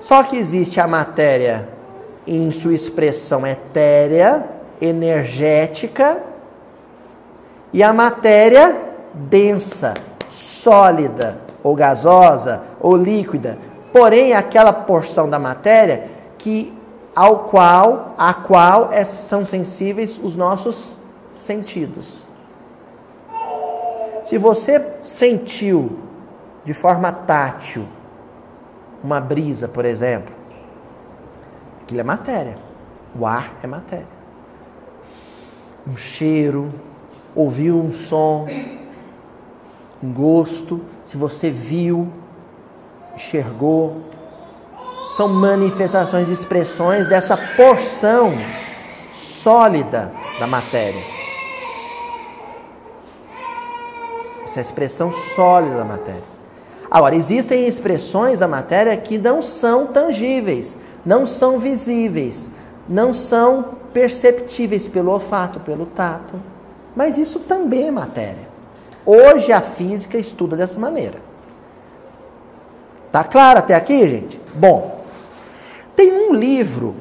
[0.00, 1.68] Só que existe a matéria
[2.26, 4.44] em sua expressão etérea,
[4.80, 6.20] energética,
[7.72, 8.76] e a matéria
[9.12, 9.94] densa,
[10.28, 13.58] sólida, ou gasosa, ou líquida.
[13.92, 16.08] Porém, aquela porção da matéria
[16.38, 16.72] que
[17.14, 20.96] ao qual, a qual é, são sensíveis os nossos
[21.44, 22.24] sentidos.
[24.24, 25.98] Se você sentiu
[26.64, 27.86] de forma tátil
[29.02, 30.34] uma brisa, por exemplo,
[31.82, 32.56] aquilo é matéria.
[33.18, 34.14] O ar é matéria.
[35.86, 36.72] Um cheiro,
[37.34, 38.46] ouviu um som,
[40.02, 42.08] um gosto, se você viu,
[43.14, 44.00] enxergou,
[45.16, 48.32] são manifestações, expressões dessa porção
[49.12, 51.13] sólida da matéria.
[54.54, 56.22] Essa expressão sólida da matéria.
[56.88, 62.48] Agora, existem expressões da matéria que não são tangíveis, não são visíveis,
[62.88, 66.40] não são perceptíveis pelo olfato, pelo tato.
[66.94, 68.48] Mas isso também é matéria.
[69.04, 71.18] Hoje a física estuda dessa maneira.
[73.10, 74.40] Tá claro até aqui, gente?
[74.54, 75.04] Bom,
[75.96, 76.94] tem um livro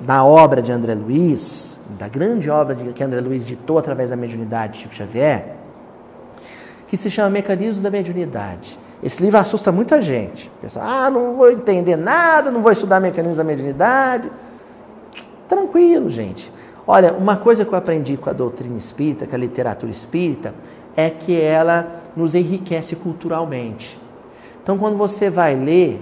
[0.00, 4.72] da obra de André Luiz, da grande obra que André Luiz ditou através da mediunidade
[4.72, 5.65] de Chico Xavier,
[6.86, 8.78] que se chama Mecanismos da Mediunidade.
[9.02, 10.50] Esse livro assusta muita gente.
[10.60, 14.30] Pensa, ah, não vou entender nada, não vou estudar mecanismos da mediunidade.
[15.48, 16.52] Tranquilo, gente.
[16.86, 20.54] Olha, uma coisa que eu aprendi com a doutrina espírita, com a literatura espírita,
[20.96, 23.98] é que ela nos enriquece culturalmente.
[24.62, 26.00] Então, quando você vai ler,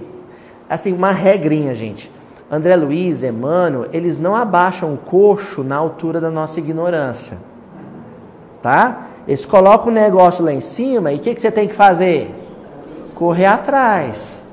[0.69, 2.11] assim, uma regrinha, gente.
[2.49, 7.37] André Luiz, Emmanuel, eles não abaixam o coxo na altura da nossa ignorância.
[8.61, 9.07] Tá?
[9.27, 12.33] Eles colocam o negócio lá em cima e o que, que você tem que fazer?
[13.15, 14.43] Correr atrás.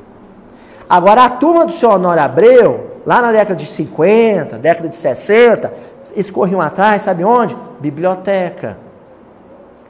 [0.88, 5.72] Agora, a turma do seu Honório Abreu, lá na década de 50, década de 60,
[6.12, 7.56] eles corriam atrás, sabe onde?
[7.80, 8.78] Biblioteca,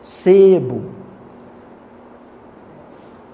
[0.00, 0.82] sebo.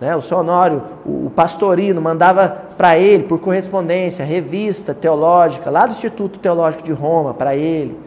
[0.01, 0.15] Né?
[0.15, 6.39] O seu Honório, o pastorino, mandava para ele, por correspondência, revista teológica, lá do Instituto
[6.39, 7.99] Teológico de Roma, para ele.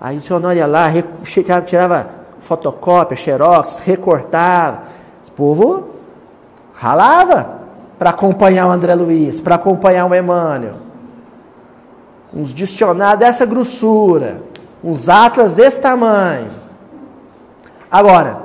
[0.00, 0.88] Aí o seu Honório ia lá,
[1.66, 4.82] tirava fotocópia, xerox, recortava.
[5.22, 5.90] Esse povo
[6.74, 7.58] ralava
[7.98, 10.74] para acompanhar o André Luiz, para acompanhar o Emmanuel.
[12.32, 14.42] Uns dicionários dessa grossura,
[14.82, 16.50] uns atlas desse tamanho.
[17.90, 18.42] Agora,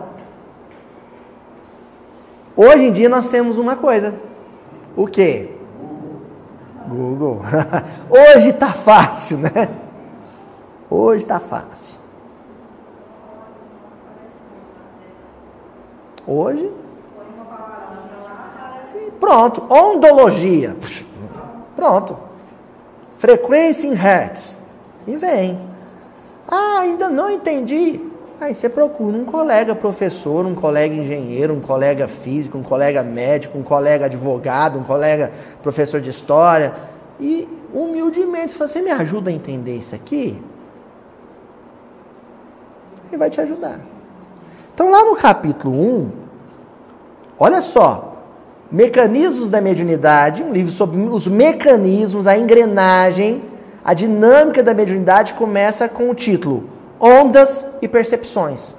[2.56, 4.15] hoje em dia nós temos uma coisa.
[4.95, 5.49] O quê?
[6.88, 7.41] Google.
[8.10, 9.69] Hoje está fácil, né?
[10.89, 12.02] Hoje está fácil.
[16.27, 16.71] Hoje.
[19.19, 19.63] Pronto.
[19.69, 20.75] Ondologia.
[21.75, 22.17] Pronto.
[23.17, 24.59] Frequência em hertz.
[25.07, 25.59] E vem.
[26.47, 28.01] Ah, ainda não entendi.
[28.39, 33.57] Aí você procura um colega professor, um colega engenheiro, um colega físico, um colega médico,
[33.57, 35.31] um colega advogado, um colega
[35.62, 36.73] professor de história.
[37.19, 40.41] E humildemente você fala, você me ajuda a entender isso aqui?
[43.07, 43.79] Ele vai te ajudar.
[44.73, 46.12] Então, lá no capítulo 1,
[47.38, 48.13] olha só,
[48.71, 53.43] Mecanismos da Mediunidade, um livro sobre os mecanismos, a engrenagem,
[53.86, 56.67] a dinâmica da mediunidade, começa com o título
[56.99, 58.73] Ondas e Percepções.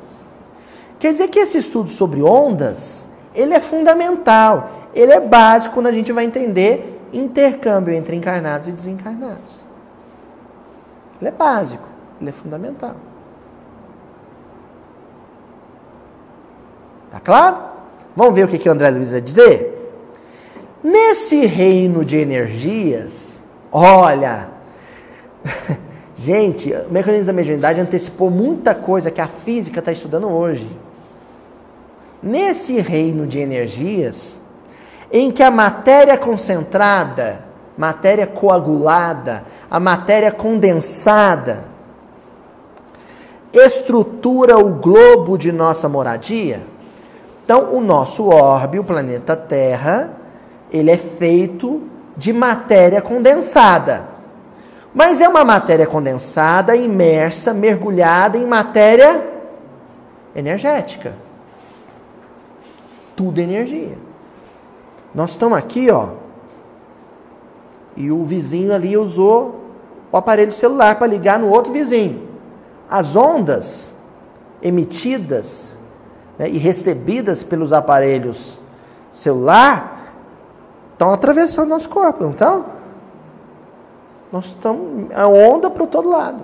[0.99, 5.93] Quer dizer que esse estudo sobre ondas, ele é fundamental, ele é básico quando a
[5.93, 9.63] gente vai entender intercâmbio entre encarnados e desencarnados.
[11.21, 11.87] Ele é básico,
[12.21, 12.97] ele é fundamental.
[17.15, 17.59] Tá claro?
[18.17, 19.73] Vamos ver o que, que o André Luiz vai dizer?
[20.83, 24.49] Nesse reino de energias, olha,
[26.19, 30.69] gente, o mecanismo da mediunidade antecipou muita coisa que a física está estudando hoje.
[32.21, 34.41] Nesse reino de energias,
[35.13, 37.45] em que a matéria concentrada,
[37.79, 41.63] matéria coagulada, a matéria condensada,
[43.53, 46.74] estrutura o globo de nossa moradia,
[47.45, 50.11] então, o nosso orbe, o planeta Terra,
[50.73, 51.83] ele é feito
[52.17, 54.07] de matéria condensada.
[54.95, 59.23] Mas é uma matéria condensada, imersa, mergulhada em matéria
[60.35, 61.13] energética.
[63.15, 63.99] Tudo energia.
[65.15, 66.11] Nós estamos aqui, ó.
[67.95, 69.61] E o vizinho ali usou
[70.11, 72.27] o aparelho celular para ligar no outro vizinho.
[72.89, 73.89] As ondas
[74.63, 75.74] emitidas
[76.39, 78.59] né, e recebidas pelos aparelhos
[79.13, 80.13] celular
[80.93, 82.67] estão atravessando nosso corpo, não estão?
[84.33, 86.43] Nós estamos a onda para todo lado.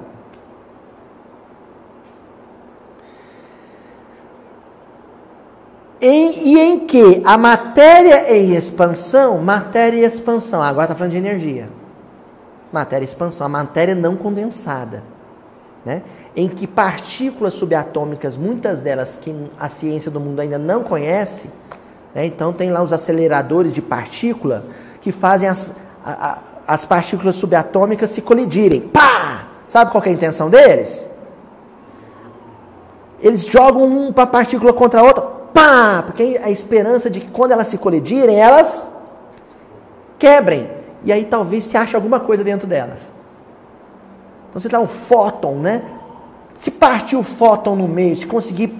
[6.01, 11.19] Em, e em que a matéria em expansão, matéria e expansão, agora está falando de
[11.19, 11.69] energia.
[12.73, 15.03] Matéria expansão, a matéria não condensada,
[15.85, 16.03] né?
[16.35, 21.51] Em que partículas subatômicas, muitas delas que a ciência do mundo ainda não conhece,
[22.15, 22.25] né?
[22.27, 24.65] então tem lá os aceleradores de partícula
[25.01, 25.67] que fazem as,
[26.05, 26.39] a, a,
[26.69, 28.81] as partículas subatômicas se colidirem.
[28.81, 29.49] Pá!
[29.69, 31.07] Sabe qual é a intenção deles?
[33.21, 36.03] Eles jogam uma partícula contra a outra, pá!
[36.07, 38.87] Porque a esperança de que quando elas se colidirem, elas
[40.19, 40.71] quebrem.
[41.05, 43.01] E aí talvez se ache alguma coisa dentro delas.
[44.49, 45.83] Então você dá um fóton, né?
[46.61, 48.71] Se partir o fóton no meio, se conseguir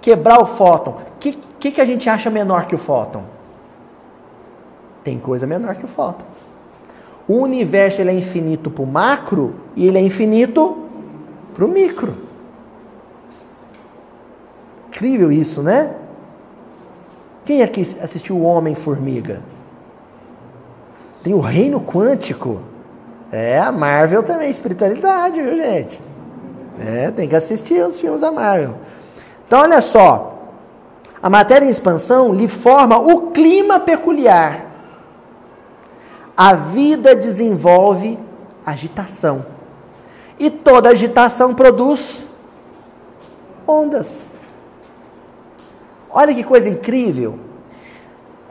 [0.00, 3.22] quebrar o fóton, o que, que, que a gente acha menor que o fóton?
[5.04, 6.24] Tem coisa menor que o fóton.
[7.28, 10.88] O universo ele é infinito para o macro e ele é infinito
[11.54, 12.14] para o micro.
[14.88, 15.94] Incrível isso, né?
[17.44, 19.42] Quem aqui assistiu o Homem-Formiga?
[21.22, 22.62] Tem o Reino Quântico.
[23.30, 26.07] É, a Marvel também, espiritualidade, viu, gente?
[26.80, 28.74] É, tem que assistir os filmes da Marvel.
[29.46, 30.34] Então, olha só.
[31.20, 34.66] A matéria em expansão lhe forma o clima peculiar.
[36.36, 38.18] A vida desenvolve
[38.64, 39.44] agitação.
[40.38, 42.24] E toda agitação produz
[43.66, 44.22] ondas.
[46.08, 47.38] Olha que coisa incrível.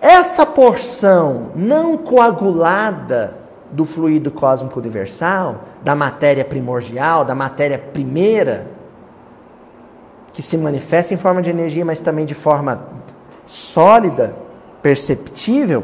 [0.01, 3.36] Essa porção não coagulada
[3.71, 8.67] do fluido cósmico universal, da matéria primordial, da matéria primeira,
[10.33, 12.87] que se manifesta em forma de energia, mas também de forma
[13.45, 14.35] sólida,
[14.81, 15.83] perceptível,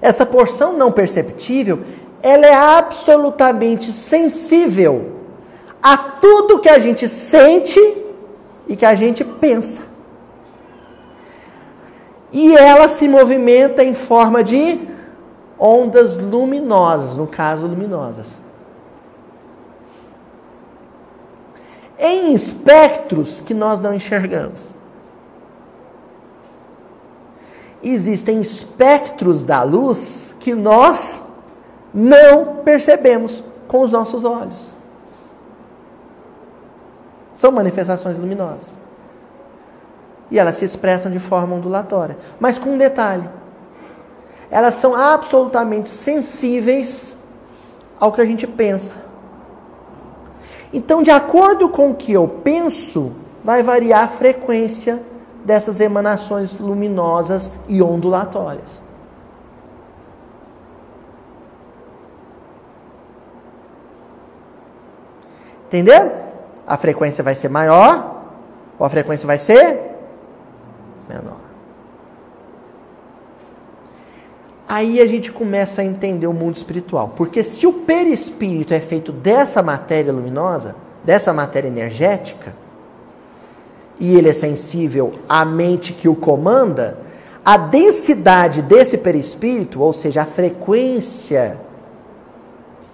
[0.00, 1.80] essa porção não perceptível,
[2.22, 5.12] ela é absolutamente sensível
[5.82, 7.80] a tudo que a gente sente
[8.68, 9.82] e que a gente pensa.
[12.32, 14.89] E ela se movimenta em forma de
[15.60, 18.34] ondas luminosas, no caso luminosas.
[21.98, 24.68] Em espectros que nós não enxergamos.
[27.82, 31.22] Existem espectros da luz que nós
[31.92, 34.72] não percebemos com os nossos olhos.
[37.34, 38.68] São manifestações luminosas.
[40.30, 42.16] E elas se expressam de forma ondulatória.
[42.38, 43.28] Mas com um detalhe:
[44.50, 47.16] elas são absolutamente sensíveis
[47.98, 48.94] ao que a gente pensa.
[50.72, 53.12] Então, de acordo com o que eu penso,
[53.44, 55.00] vai variar a frequência
[55.44, 58.80] dessas emanações luminosas e ondulatórias.
[65.66, 66.12] Entendeu?
[66.66, 68.24] A frequência vai ser maior
[68.78, 69.80] ou a frequência vai ser
[71.08, 71.38] menor.
[74.70, 77.12] Aí a gente começa a entender o mundo espiritual.
[77.16, 82.54] Porque se o perispírito é feito dessa matéria luminosa, dessa matéria energética,
[83.98, 86.98] e ele é sensível à mente que o comanda,
[87.44, 91.58] a densidade desse perispírito, ou seja, a frequência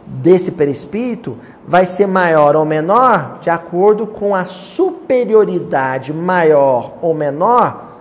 [0.06, 1.36] desse perispírito,
[1.68, 7.98] vai ser maior ou menor de acordo com a superioridade maior ou menor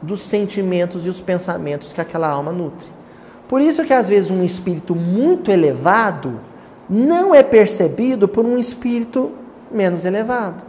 [0.00, 2.96] dos sentimentos e os pensamentos que aquela alma nutre.
[3.48, 6.38] Por isso que às vezes um espírito muito elevado
[6.88, 9.32] não é percebido por um espírito
[9.70, 10.62] menos elevado.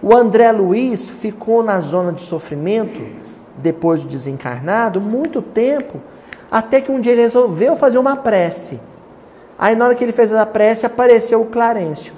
[0.00, 3.00] O André Luiz ficou na zona de sofrimento,
[3.56, 6.00] depois de desencarnado, muito tempo,
[6.50, 8.80] até que um dia ele resolveu fazer uma prece.
[9.58, 12.12] Aí, na hora que ele fez a prece, apareceu o Clarencio.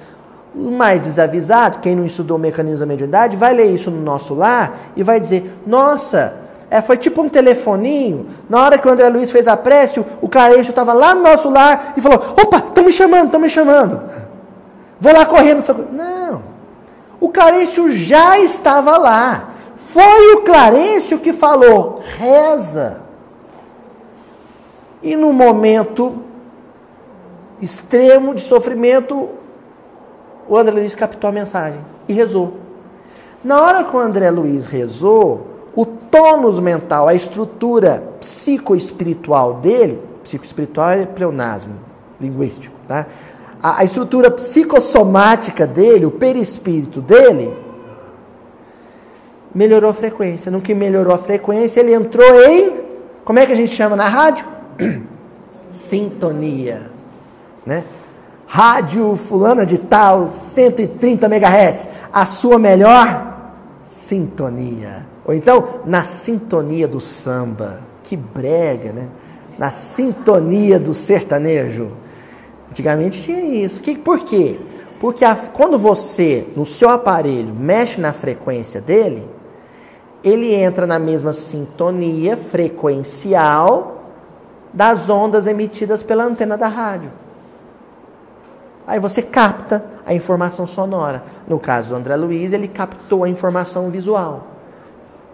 [0.55, 4.35] O mais desavisado, quem não estudou o mecanismo da mediunidade, vai ler isso no nosso
[4.35, 6.35] lar e vai dizer: Nossa,
[6.71, 8.29] é, foi tipo um telefoninho.
[8.49, 11.51] Na hora que o André Luiz fez a prece, o Carejo estava lá no nosso
[11.51, 14.01] lar e falou: opa, estão me chamando, estão me chamando.
[15.01, 15.65] Vou lá correndo.
[15.91, 16.43] Não.
[17.19, 19.51] O Clarencio já estava lá.
[19.89, 22.99] Foi o Clarencio que falou: reza.
[25.03, 26.23] E no momento
[27.61, 29.29] extremo de sofrimento,
[30.49, 32.59] o André Luiz captou a mensagem e rezou.
[33.43, 40.91] Na hora que o André Luiz rezou, o tônus mental, a estrutura psicoespiritual dele, psicoespiritual
[40.91, 41.75] é pleonasmo
[42.21, 43.07] linguístico, tá?
[43.63, 47.55] A, a estrutura psicossomática dele, o perispírito dele,
[49.55, 50.51] melhorou a frequência.
[50.51, 52.81] No que melhorou a frequência, ele entrou em,
[53.25, 54.45] como é que a gente chama na rádio?
[55.71, 56.91] Sintonia,
[57.65, 57.85] né?
[58.47, 63.31] Rádio fulana de tal, 130 MHz, a sua melhor
[63.87, 65.07] sintonia.
[65.25, 67.81] Ou então, na sintonia do samba.
[68.05, 69.09] Que brega, né?
[69.59, 71.93] Na sintonia do sertanejo.
[72.71, 73.81] Antigamente tinha isso.
[73.81, 74.59] Que, por quê?
[75.01, 79.29] Porque a, quando você, no seu aparelho, mexe na frequência dele,
[80.23, 84.05] ele entra na mesma sintonia frequencial
[84.73, 87.11] das ondas emitidas pela antena da rádio.
[88.87, 91.23] Aí você capta a informação sonora.
[91.47, 94.47] No caso do André Luiz, ele captou a informação visual.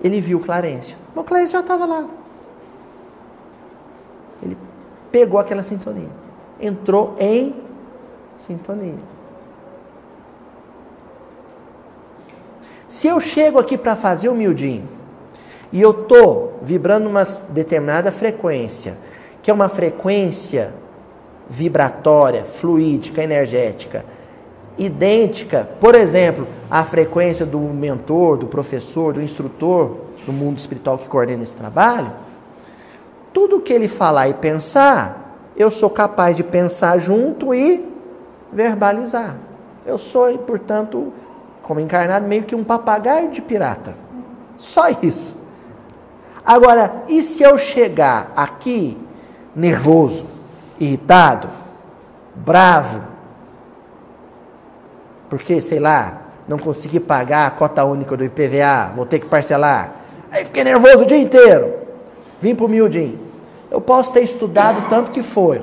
[0.06, 0.96] Ele viu Clarêncio.
[1.16, 2.06] O Clarêncio já estava lá.
[4.40, 4.56] Ele
[5.10, 6.08] pegou aquela sintonia.
[6.60, 7.56] Entrou em
[8.38, 8.94] sintonia.
[12.88, 14.88] Se eu chego aqui para fazer humildinho
[15.72, 18.96] e eu tô vibrando uma determinada frequência,
[19.42, 20.72] que é uma frequência
[21.50, 24.04] vibratória, fluídica, energética,
[24.78, 29.96] idêntica, por exemplo, à frequência do mentor, do professor, do instrutor
[30.26, 32.12] do mundo espiritual que coordena esse trabalho,
[33.32, 37.84] tudo que ele falar e pensar, eu sou capaz de pensar junto e
[38.52, 39.36] verbalizar.
[39.84, 41.12] Eu sou, portanto,
[41.62, 43.94] como encarnado, meio que um papagaio de pirata.
[44.56, 45.34] Só isso.
[46.44, 48.96] Agora, e se eu chegar aqui
[49.54, 50.26] nervoso,
[50.78, 51.48] irritado,
[52.34, 53.02] bravo,
[55.28, 59.92] porque, sei lá, não consegui pagar a cota única do IPVA, vou ter que parcelar.
[60.30, 61.74] Aí fiquei nervoso o dia inteiro.
[62.40, 63.18] Vim para o miudinho.
[63.70, 65.60] Eu posso ter estudado tanto que for.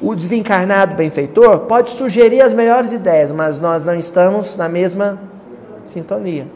[0.00, 5.18] O desencarnado benfeitor pode sugerir as melhores ideias, mas nós não estamos na mesma
[5.84, 6.46] sintonia.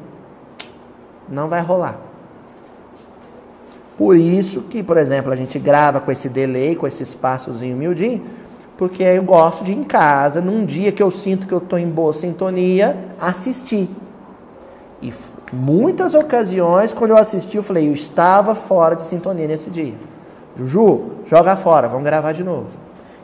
[1.29, 1.99] Não vai rolar.
[3.97, 8.25] Por isso que, por exemplo, a gente grava com esse delay, com esse espaçozinho miudinho,
[8.77, 11.79] porque eu gosto de ir em casa, num dia que eu sinto que eu estou
[11.79, 13.89] em boa sintonia, assistir.
[15.01, 15.13] E
[15.53, 19.95] muitas ocasiões, quando eu assisti, eu falei, eu estava fora de sintonia nesse dia.
[20.57, 22.69] Juju, joga fora, vamos gravar de novo.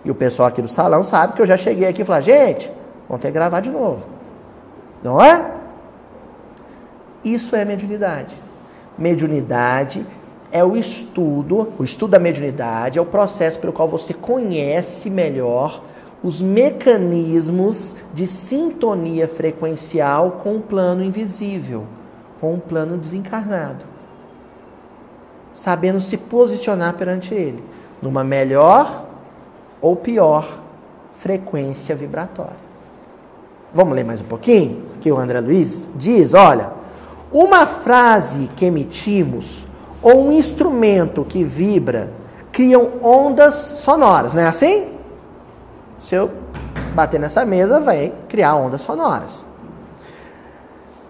[0.04, 2.70] E o pessoal aqui do salão sabe que eu já cheguei aqui e falei, gente,
[3.08, 4.02] vamos ter que gravar de novo.
[5.02, 5.44] Não é?
[7.24, 8.34] Isso é mediunidade.
[8.96, 10.06] Mediunidade
[10.52, 15.82] é o estudo, o estudo da mediunidade é o processo pelo qual você conhece melhor
[16.22, 21.84] os mecanismos de sintonia frequencial com o plano invisível,
[22.40, 23.84] com o plano desencarnado.
[25.54, 27.62] Sabendo se posicionar perante ele,
[28.02, 29.06] numa melhor
[29.80, 30.58] ou pior
[31.14, 32.70] frequência vibratória.
[33.72, 34.82] Vamos ler mais um pouquinho?
[35.00, 36.72] Que o André Luiz diz: olha,
[37.32, 39.64] uma frase que emitimos
[40.02, 42.10] ou um instrumento que vibra
[42.52, 44.88] criam ondas sonoras, não é assim?
[45.98, 46.30] Se eu
[46.94, 49.44] bater nessa mesa, vai criar ondas sonoras.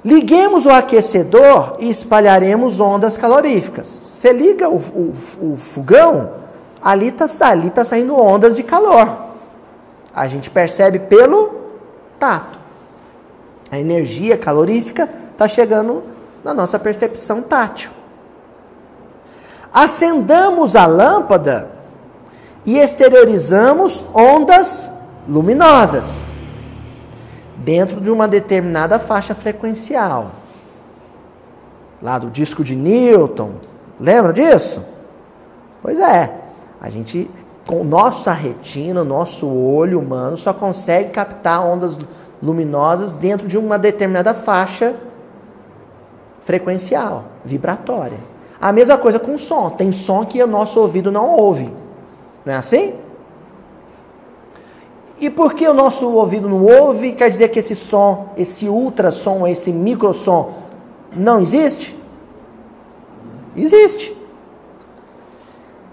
[0.05, 3.88] Liguemos o aquecedor e espalharemos ondas caloríficas.
[3.88, 6.30] Você liga o, o, o fogão,
[6.82, 9.09] ali está ali tá saindo ondas de calor.
[10.14, 11.55] A gente percebe pelo
[12.18, 12.59] tato.
[13.70, 16.03] A energia calorífica está chegando
[16.43, 17.91] na nossa percepção tátil
[19.72, 21.70] acendamos a lâmpada
[22.64, 24.88] e exteriorizamos ondas
[25.28, 26.16] luminosas
[27.56, 30.32] dentro de uma determinada faixa frequencial.
[32.02, 33.52] Lá do disco de Newton,
[33.98, 34.82] lembra disso?
[35.82, 36.34] Pois é,
[36.80, 37.30] a gente
[37.66, 41.96] com nossa retina, nosso olho humano só consegue captar ondas
[42.42, 44.94] luminosas dentro de uma determinada faixa
[46.40, 48.30] frequencial, vibratória.
[48.61, 49.70] A mesma coisa com som.
[49.70, 51.72] Tem som que o nosso ouvido não ouve.
[52.44, 52.94] Não é assim?
[55.20, 59.70] E porque o nosso ouvido não ouve, quer dizer que esse som, esse ultrassom, esse
[59.70, 60.54] microsom
[61.12, 61.98] não existe?
[63.54, 64.16] Existe.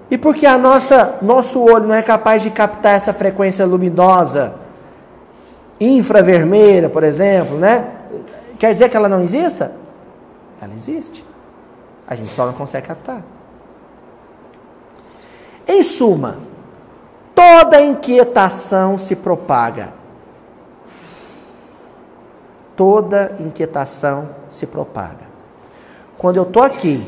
[0.09, 4.55] E porque a nossa, nosso olho não é capaz de captar essa frequência luminosa
[5.79, 7.85] infravermelha, por exemplo, né?
[8.57, 9.73] Quer dizer que ela não exista?
[10.61, 11.23] Ela existe.
[12.07, 13.21] A gente só não consegue captar.
[15.67, 16.37] Em suma,
[17.35, 19.93] toda inquietação se propaga.
[22.75, 25.27] Toda inquietação se propaga.
[26.17, 27.03] Quando eu estou aqui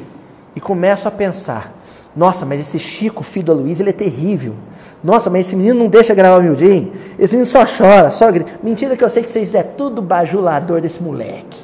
[0.56, 1.72] e começo a pensar,
[2.16, 4.56] nossa, mas esse Chico, filho da Luiz, ele é terrível.
[5.02, 6.92] Nossa, mas esse menino não deixa gravar miudinho.
[7.18, 8.52] Esse menino só chora, só grita.
[8.62, 11.58] Mentira que eu sei que vocês é tudo bajulador desse moleque.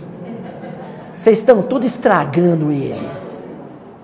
[1.17, 3.14] Vocês estão tudo estragando ele.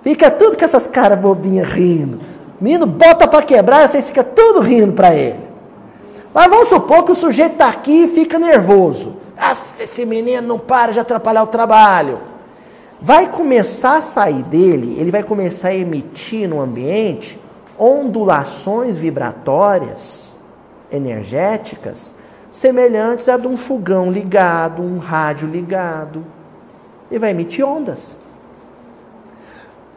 [0.03, 2.19] Fica tudo com essas caras bobinhas rindo.
[2.59, 5.39] Menino bota para quebrar, vocês ficam tudo rindo para ele.
[6.33, 9.17] Mas vamos supor que o sujeito está aqui e fica nervoso.
[9.37, 12.19] Ah, esse menino não para de atrapalhar o trabalho.
[13.01, 17.39] Vai começar a sair dele, ele vai começar a emitir no ambiente
[17.77, 20.35] ondulações vibratórias
[20.91, 22.13] energéticas
[22.51, 26.23] semelhantes a de um fogão ligado, um rádio ligado.
[27.09, 28.15] E vai emitir ondas.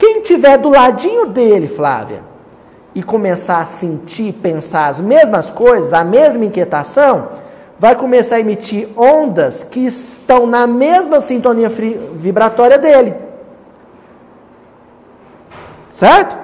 [0.05, 2.21] Quem tiver do ladinho dele, Flávia,
[2.95, 7.31] e começar a sentir, pensar as mesmas coisas, a mesma inquietação,
[7.79, 13.15] vai começar a emitir ondas que estão na mesma sintonia vibratória dele.
[15.91, 16.37] Certo?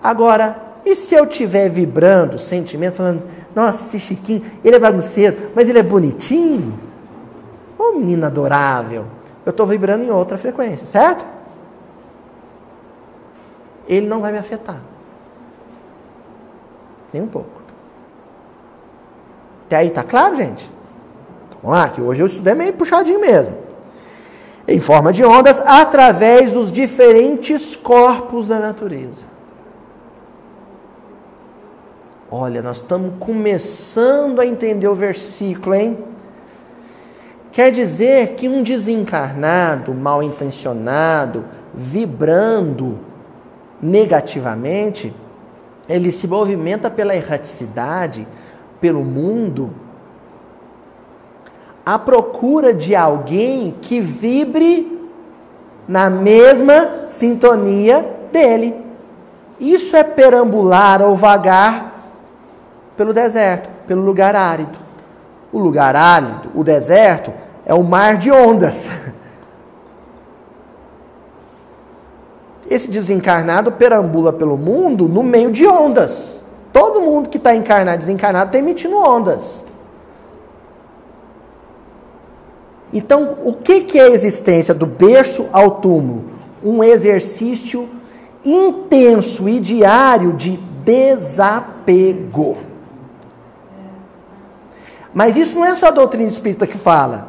[0.00, 0.56] Agora,
[0.86, 5.80] e se eu estiver vibrando, sentimento, falando, nossa, esse Chiquinho, ele é bagunceiro, mas ele
[5.80, 6.78] é bonitinho?
[7.76, 9.23] Ô oh, menino adorável.
[9.44, 11.24] Eu estou vibrando em outra frequência, certo?
[13.86, 14.80] Ele não vai me afetar.
[17.12, 17.62] Nem um pouco.
[19.66, 20.70] Até aí, tá claro, gente?
[21.62, 23.56] Vamos lá, que hoje eu estudei meio puxadinho mesmo.
[24.66, 29.34] Em forma de ondas, através dos diferentes corpos da natureza.
[32.30, 36.13] Olha, nós estamos começando a entender o versículo, hein?
[37.54, 42.98] Quer dizer que um desencarnado, mal intencionado, vibrando
[43.80, 45.14] negativamente,
[45.88, 48.26] ele se movimenta pela erraticidade,
[48.80, 49.70] pelo mundo,
[51.86, 55.08] à procura de alguém que vibre
[55.86, 58.74] na mesma sintonia dele.
[59.60, 62.02] Isso é perambular ou vagar
[62.96, 64.83] pelo deserto, pelo lugar árido.
[65.54, 67.32] O lugar árido, o deserto,
[67.64, 68.88] é o mar de ondas.
[72.68, 76.40] Esse desencarnado perambula pelo mundo no meio de ondas.
[76.72, 79.64] Todo mundo que está encarnado, desencarnado, está emitindo ondas.
[82.92, 86.24] Então, o que, que é a existência do berço ao túmulo?
[86.64, 87.88] Um exercício
[88.44, 92.73] intenso e diário de desapego.
[95.14, 97.28] Mas isso não é só a doutrina espírita que fala.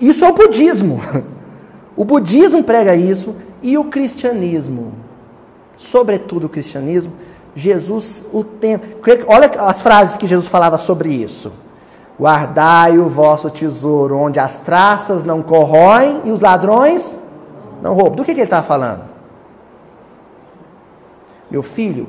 [0.00, 1.00] Isso é o budismo.
[1.94, 4.92] O budismo prega isso e o cristianismo.
[5.76, 7.12] Sobretudo o cristianismo.
[7.56, 8.86] Jesus, o tempo.
[9.26, 11.52] Olha as frases que Jesus falava sobre isso.
[12.16, 17.18] Guardai o vosso tesouro, onde as traças não corroem e os ladrões
[17.82, 18.14] não roubam.
[18.14, 19.02] Do que, que ele está falando?
[21.50, 22.06] Meu filho,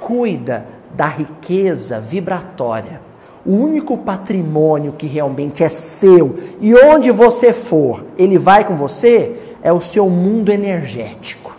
[0.00, 3.00] cuida da riqueza vibratória
[3.44, 9.38] o único patrimônio que realmente é seu e onde você for, ele vai com você,
[9.62, 11.54] é o seu mundo energético.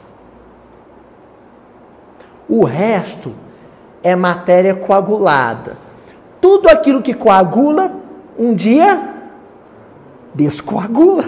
[2.50, 3.34] O resto
[4.04, 5.78] é matéria coagulada.
[6.40, 7.92] Tudo aquilo que coagula,
[8.38, 9.14] um dia
[10.34, 11.26] descoagula.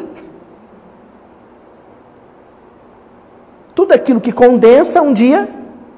[3.74, 5.49] Tudo aquilo que condensa, um dia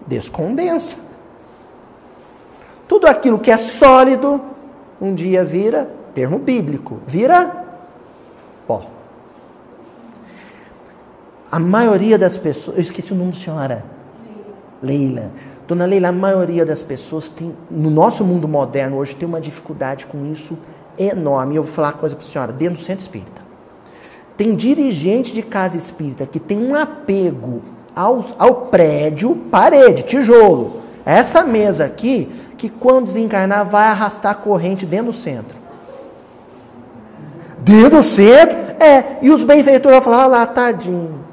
[0.07, 1.09] descondensa.
[2.89, 4.41] Tudo aquilo que é sólido,
[4.99, 7.67] um dia vira, termo bíblico, vira
[8.65, 8.83] pó.
[11.51, 13.85] A maioria das pessoas, eu esqueci o nome da senhora.
[14.81, 15.31] Leila.
[15.67, 20.07] Dona Leila, a maioria das pessoas tem, no nosso mundo moderno hoje, tem uma dificuldade
[20.07, 20.57] com isso
[20.97, 21.57] enorme.
[21.57, 23.43] Eu vou falar uma coisa para a senhora, dentro do centro espírita.
[24.35, 27.61] Tem dirigente de casa espírita que tem um apego
[27.95, 30.81] ao, ao prédio, parede, tijolo.
[31.05, 32.27] Essa mesa aqui
[32.60, 35.57] que quando desencarnar vai arrastar a corrente dentro do centro.
[37.60, 38.57] Dentro do centro?
[38.80, 39.18] É.
[39.22, 41.24] E os benfeitores vão falar, olha lá, tadinho.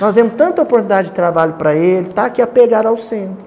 [0.00, 3.44] Nós demos tanta oportunidade de trabalho para ele, tá aqui apegado ao centro.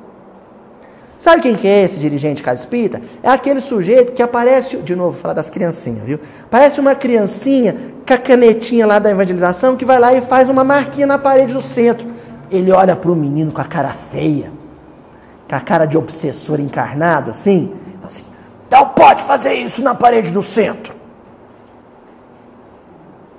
[1.17, 3.01] Sabe quem que é esse dirigente de casa espírita?
[3.23, 6.19] É aquele sujeito que aparece, de novo, falar das criancinhas, viu?
[6.49, 7.75] Parece uma criancinha
[8.05, 11.53] com a canetinha lá da evangelização que vai lá e faz uma marquinha na parede
[11.53, 12.07] do centro.
[12.49, 14.58] Ele olha para o menino com a cara feia
[15.49, 17.75] com a cara de obsessor encarnado, assim,
[18.05, 18.23] assim,
[18.69, 20.93] não pode fazer isso na parede do centro.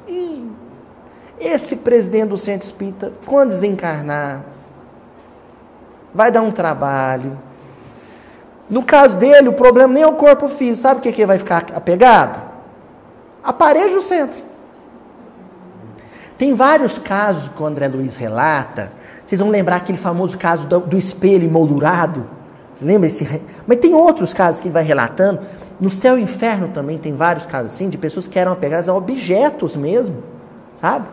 [0.08, 0.44] E
[1.38, 4.42] esse presidente do centro espírita, quando desencarnar,
[6.12, 7.38] vai dar um trabalho.
[8.68, 10.80] No caso dele, o problema nem é o corpo físico.
[10.80, 12.42] Sabe o que, que vai ficar apegado?
[13.42, 14.38] A parede do centro.
[16.36, 18.92] Tem vários casos que o André Luiz relata
[19.30, 22.26] vocês vão lembrar aquele famoso caso do, do espelho emoldurado.
[22.74, 23.40] Você lembra esse?
[23.64, 25.42] Mas tem outros casos que ele vai relatando.
[25.78, 28.94] No céu e inferno também tem vários casos assim, de pessoas que eram apegadas a
[28.94, 30.16] objetos mesmo,
[30.74, 31.06] sabe?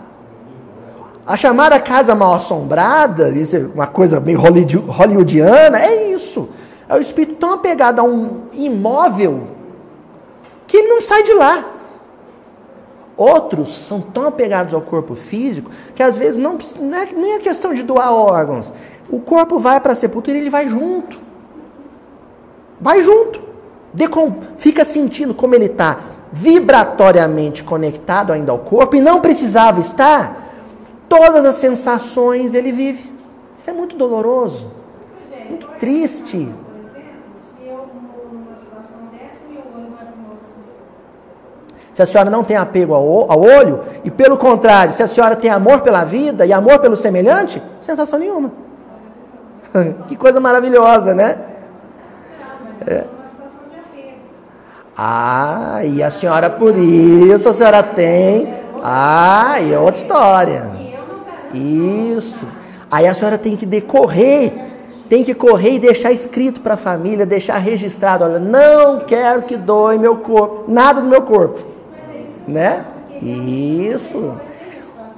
[1.28, 6.50] A chamada casa mal assombrada, isso é uma coisa meio hollywoodiana, é isso.
[6.90, 9.48] É o espírito tão apegado a um imóvel
[10.66, 11.64] que ele não sai de lá.
[13.18, 17.40] Outros são tão apegados ao corpo físico que às vezes não, não é nem a
[17.40, 18.72] questão de doar órgãos.
[19.10, 21.20] O corpo vai para a sepultura e ele vai junto.
[22.80, 23.42] Vai junto.
[24.58, 26.00] Fica sentindo como ele está
[26.32, 30.46] vibratoriamente conectado ainda ao corpo e não precisava estar.
[31.10, 33.12] Todas as sensações ele vive.
[33.58, 34.72] Isso é muito doloroso,
[35.50, 36.48] muito triste.
[41.98, 45.50] Se a senhora não tem apego ao, olho, e pelo contrário, se a senhora tem
[45.50, 48.52] amor pela vida e amor pelo semelhante, sensação nenhuma.
[50.08, 51.40] que coisa maravilhosa, né?
[52.86, 53.04] É.
[54.96, 58.48] Ah, e a senhora por isso a senhora tem.
[58.84, 60.70] Ah, e é outra história.
[61.52, 62.46] Isso.
[62.92, 64.54] Aí a senhora tem que decorrer,
[65.10, 68.24] tem que correr e deixar escrito para a família, deixar registrado.
[68.24, 71.77] Olha, não quero que doe meu corpo, nada do meu corpo
[72.48, 72.86] né?
[73.22, 74.38] Isso.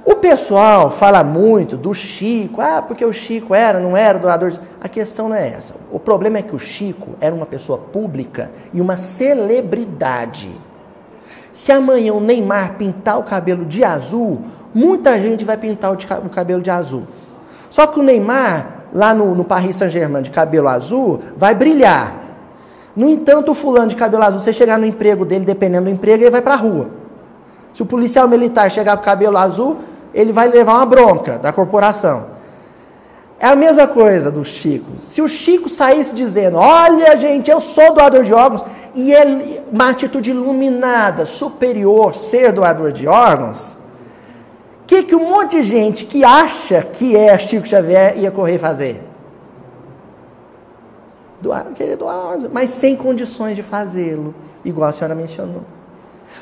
[0.04, 4.54] O pessoal fala muito do Chico, ah, porque o Chico era, não era doador.
[4.80, 5.74] A questão não é essa.
[5.92, 10.50] O problema é que o Chico era uma pessoa pública e uma celebridade.
[11.52, 14.40] Se amanhã o Neymar pintar o cabelo de azul,
[14.74, 17.02] muita gente vai pintar o cabelo de azul.
[17.68, 22.14] Só que o Neymar, lá no, no Paris Saint-Germain, de cabelo azul, vai brilhar.
[22.96, 26.22] No entanto, o fulano de cabelo azul, você chegar no emprego dele, dependendo do emprego,
[26.22, 26.99] ele vai para a rua.
[27.72, 29.78] Se o policial militar chegar com cabelo azul,
[30.12, 32.26] ele vai levar uma bronca da corporação.
[33.38, 34.98] É a mesma coisa do Chico.
[35.00, 38.64] Se o Chico saísse dizendo: Olha, gente, eu sou doador de órgãos,
[38.94, 43.78] e ele, uma atitude iluminada, superior, ser doador de órgãos,
[44.82, 48.58] o que, que um monte de gente que acha que é Chico Xavier ia correr
[48.58, 49.02] fazer?
[51.40, 55.62] Doar, querer doar mas sem condições de fazê-lo, igual a senhora mencionou.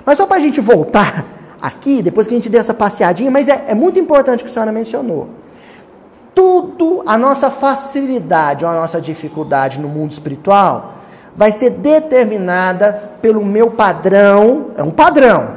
[0.05, 1.25] Mas só para a gente voltar
[1.61, 4.53] aqui, depois que a gente deu essa passeadinha, mas é, é muito importante que a
[4.53, 5.29] senhora mencionou.
[6.35, 10.95] Tudo, a nossa facilidade ou a nossa dificuldade no mundo espiritual
[11.37, 15.49] vai ser determinada pelo meu padrão, é um padrão,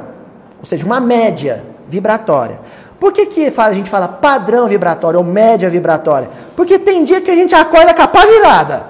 [0.58, 2.58] ou seja, uma média vibratória.
[2.98, 6.28] Por que, que a gente fala padrão vibratório ou média vibratória?
[6.54, 8.84] Porque tem dia que a gente acorda com a pá virada.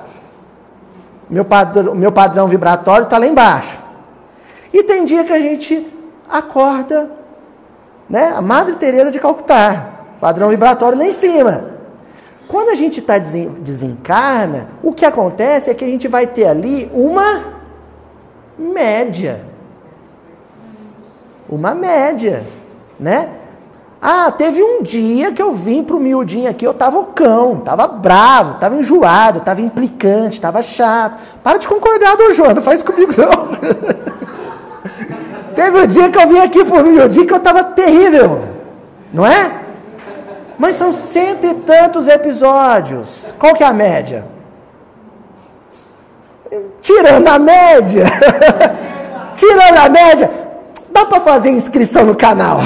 [1.30, 3.81] Meu padrão, meu padrão vibratório está lá embaixo.
[4.72, 5.86] E tem dia que a gente
[6.28, 7.10] acorda,
[8.08, 8.32] né?
[8.34, 11.72] A Madre Teresa de Calcutá, padrão vibratório lá em cima.
[12.48, 16.90] Quando a gente está desencarna, o que acontece é que a gente vai ter ali
[16.92, 17.62] uma
[18.58, 19.44] média.
[21.48, 22.42] Uma média,
[22.98, 23.28] né?
[24.00, 28.58] Ah, teve um dia que eu vim pro miudinho aqui, eu tava cão, tava bravo,
[28.58, 31.18] tava enjoado, tava implicante, tava chato.
[31.42, 34.12] Para de concordar, Dom João, não faz comigo não.
[35.54, 38.44] Teve um dia que eu vim aqui por mim, um dia que eu estava terrível,
[39.12, 39.50] não é?
[40.58, 43.32] Mas são cento e tantos episódios.
[43.38, 44.24] Qual que é a média?
[46.80, 48.04] Tirando a média,
[49.36, 50.30] tirando a média,
[50.90, 52.60] dá para fazer inscrição no canal.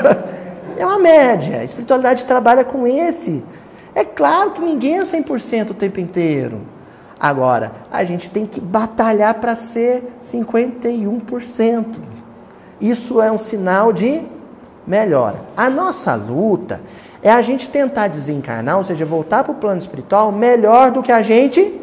[0.78, 1.60] é uma média.
[1.60, 3.44] A espiritualidade trabalha com esse.
[3.94, 6.60] É claro que ninguém é 100% o tempo inteiro.
[7.22, 12.00] Agora, a gente tem que batalhar para ser 51%.
[12.80, 14.22] Isso é um sinal de
[14.84, 15.40] melhora.
[15.56, 16.80] A nossa luta
[17.22, 21.12] é a gente tentar desencarnar, ou seja, voltar para o plano espiritual melhor do que
[21.12, 21.80] a gente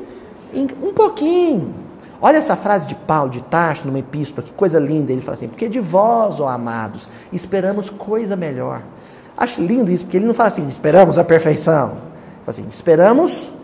[0.54, 1.74] um pouquinho.
[2.22, 5.14] Olha essa frase de Paulo de Tarso numa epístola, que coisa linda.
[5.14, 8.82] Ele fala assim: Porque de vós, ó amados, esperamos coisa melhor.
[9.38, 11.92] Acho lindo isso, porque ele não fala assim: esperamos a perfeição.
[11.92, 12.00] Ele
[12.46, 13.59] fala assim: esperamos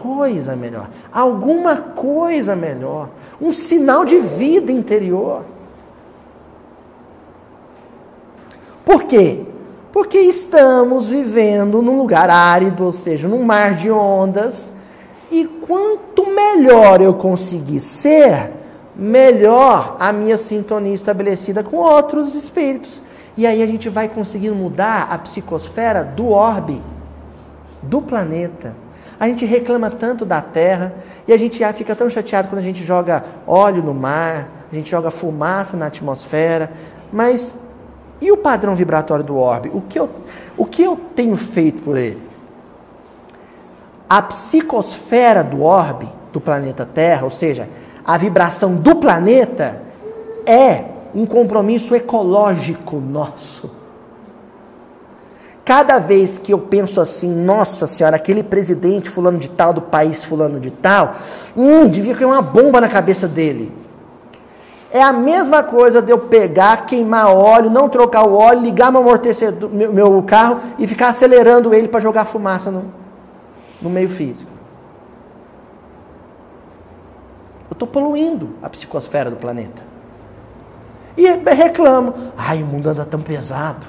[0.00, 5.42] coisa melhor, alguma coisa melhor, um sinal de vida interior.
[8.82, 9.44] Por quê?
[9.92, 14.72] Porque estamos vivendo num lugar árido, ou seja, num mar de ondas,
[15.30, 18.50] e quanto melhor eu conseguir ser,
[18.96, 23.02] melhor a minha sintonia estabelecida com outros espíritos.
[23.36, 26.80] E aí a gente vai conseguindo mudar a psicosfera do orbe,
[27.82, 28.74] do planeta.
[29.20, 30.94] A gente reclama tanto da terra
[31.28, 34.90] e a gente fica tão chateado quando a gente joga óleo no mar, a gente
[34.90, 36.72] joga fumaça na atmosfera,
[37.12, 37.54] mas
[38.18, 39.70] e o padrão vibratório do orbe?
[39.74, 40.08] O que eu,
[40.56, 42.22] o que eu tenho feito por ele?
[44.08, 47.68] A psicosfera do orbe, do planeta Terra, ou seja,
[48.04, 49.82] a vibração do planeta,
[50.46, 53.79] é um compromisso ecológico nosso.
[55.64, 60.24] Cada vez que eu penso assim, nossa senhora, aquele presidente fulano de tal, do país
[60.24, 61.16] fulano de tal,
[61.56, 63.72] hum, devia cair uma bomba na cabeça dele.
[64.90, 69.02] É a mesma coisa de eu pegar, queimar óleo, não trocar o óleo, ligar meu
[69.02, 72.84] amortecedor, meu, meu carro e ficar acelerando ele para jogar fumaça no,
[73.80, 74.50] no meio físico.
[77.80, 79.82] estou poluindo a psicosfera do planeta.
[81.16, 83.86] E reclamo, ai, o mundo anda tão pesado.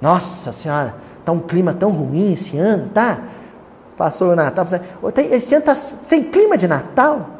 [0.00, 3.18] Nossa senhora, tá um clima tão ruim esse ano, tá?
[3.96, 4.66] Passou o Natal,
[5.30, 7.30] esse ano está sem clima de Natal?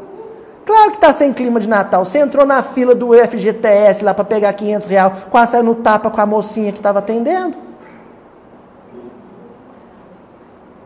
[0.65, 2.05] Claro que está sem clima de Natal.
[2.05, 6.11] Você entrou na fila do FGTS lá para pegar 500 reais, quase saiu no tapa
[6.11, 7.57] com a mocinha que estava atendendo.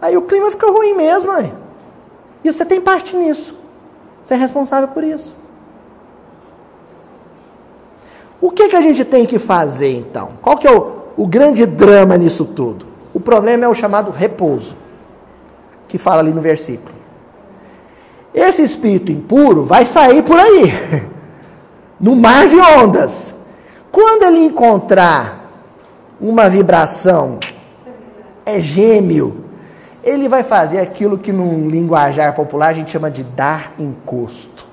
[0.01, 1.53] Aí o clima fica ruim mesmo, mãe.
[2.43, 3.55] E você tem parte nisso.
[4.23, 5.35] Você é responsável por isso.
[8.41, 10.31] O que, que a gente tem que fazer então?
[10.41, 12.87] Qual que é o, o grande drama nisso tudo?
[13.13, 14.77] O problema é o chamado repouso,
[15.89, 16.95] que fala ali no versículo.
[18.33, 20.73] Esse espírito impuro vai sair por aí,
[21.99, 23.35] no mar de ondas.
[23.91, 25.51] Quando ele encontrar
[26.21, 27.41] uma vibração,
[28.47, 29.45] é gêmeo,
[30.05, 34.67] ele vai fazer aquilo que num linguajar popular a gente chama de dar encosto.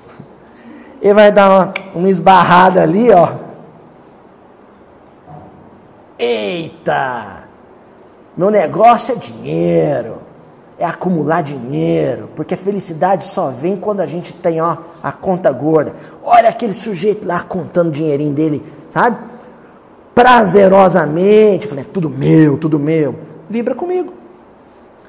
[1.02, 3.45] Ele vai dar uma, uma esbarrada ali, ó.
[6.18, 7.48] Eita!
[8.36, 10.26] Meu negócio é dinheiro
[10.78, 15.50] é acumular dinheiro, porque a felicidade só vem quando a gente tem ó, a conta
[15.50, 15.94] gorda.
[16.22, 19.16] Olha aquele sujeito lá contando o dinheirinho dele, sabe?
[20.14, 23.14] Prazerosamente, falei, é tudo meu, tudo meu.
[23.48, 24.12] Vibra comigo.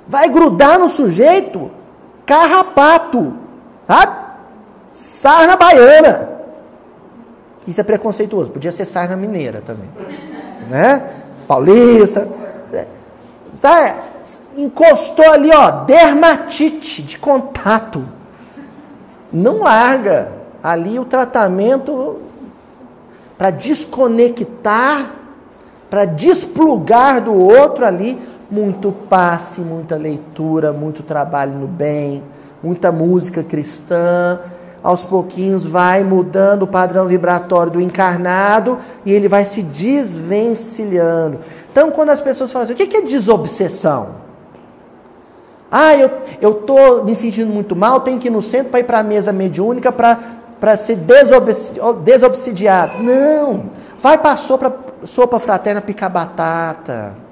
[0.07, 1.69] Vai grudar no sujeito
[2.25, 3.33] carrapato,
[3.85, 4.27] sabe?
[4.91, 6.29] Sarna baiana.
[7.67, 8.51] Isso é preconceituoso.
[8.51, 9.89] Podia ser sarna mineira também.
[10.69, 11.09] Né?
[11.47, 12.27] Paulista.
[13.55, 14.07] Sabe?
[14.57, 18.03] encostou ali, ó, dermatite de contato.
[19.31, 20.31] Não larga.
[20.63, 22.19] Ali o tratamento
[23.37, 25.11] para desconectar,
[25.89, 32.23] para desplugar do outro ali, muito passe, muita leitura, muito trabalho no bem,
[32.63, 34.39] muita música cristã.
[34.83, 41.39] Aos pouquinhos vai mudando o padrão vibratório do encarnado e ele vai se desvencilhando.
[41.71, 44.27] Então, quando as pessoas falam assim, o que é desobsessão?
[45.69, 48.99] Ah, eu estou me sentindo muito mal, tenho que ir no centro para ir para
[48.99, 50.97] a mesa mediúnica para ser
[52.03, 53.03] desobsidiado.
[53.03, 53.65] Não!
[54.01, 54.73] Vai para a sopa,
[55.03, 57.26] sopa fraterna picar batata.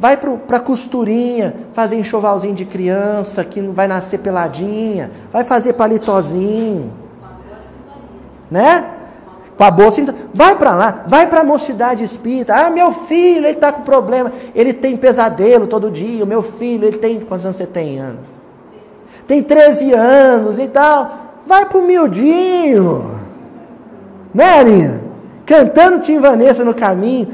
[0.00, 5.10] Vai para a costurinha, fazer enxovalzinho de criança que não vai nascer peladinha.
[5.32, 6.92] Vai fazer palitozinho.
[8.50, 8.94] Né?
[9.58, 10.00] com a bolsa.
[10.00, 12.54] Então, vai para lá, vai para a mocidade espírita.
[12.54, 14.32] Ah, meu filho, ele está com problema.
[14.54, 16.22] Ele tem pesadelo todo dia.
[16.22, 17.18] O meu filho, ele tem.
[17.20, 17.98] Quantos anos você tem?
[17.98, 18.20] Ano?
[19.26, 21.10] Tem 13 anos e tal.
[21.44, 23.18] Vai para o miudinho.
[24.32, 25.00] Né, Arinha?
[25.44, 27.28] Cantando Tim Vanessa no caminho.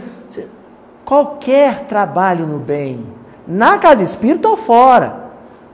[1.05, 3.07] Qualquer trabalho no bem,
[3.47, 5.17] na casa espírita ou fora,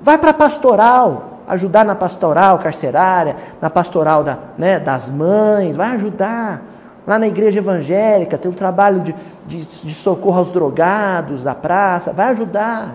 [0.03, 5.97] vai para a pastoral ajudar na pastoral carcerária, na pastoral da, né, das mães, vai
[5.97, 6.63] ajudar.
[7.07, 9.15] Lá na igreja evangélica tem um trabalho de,
[9.49, 12.95] de, de socorro aos drogados da praça, vai ajudar.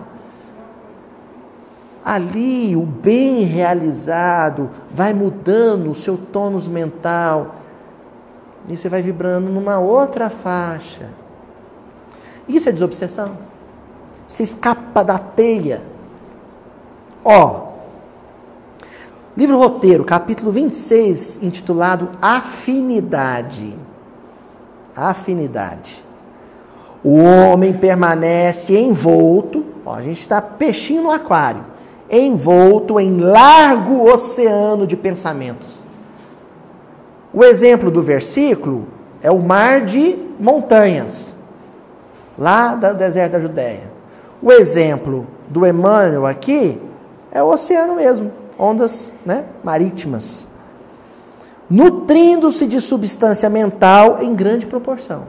[2.02, 7.56] Ali, o bem realizado vai mudando o seu tônus mental.
[8.68, 11.10] E você vai vibrando numa outra faixa.
[12.48, 13.38] Isso é desobsessão.
[14.28, 15.82] Você escapa da teia.
[17.24, 17.66] Ó,
[19.36, 23.74] Livro Roteiro, capítulo 26, intitulado Afinidade.
[24.96, 26.02] Afinidade.
[27.04, 31.62] O homem permanece envolto, ó, a gente está peixinho no aquário,
[32.10, 35.84] envolto em largo oceano de pensamentos.
[37.30, 38.86] O exemplo do versículo
[39.22, 41.35] é o mar de montanhas,
[42.38, 43.90] lá do deserto da Judéia.
[44.42, 46.80] O exemplo do Emmanuel aqui
[47.30, 50.48] é o oceano mesmo ondas né, marítimas,
[51.68, 55.24] nutrindo-se de substância mental em grande proporção.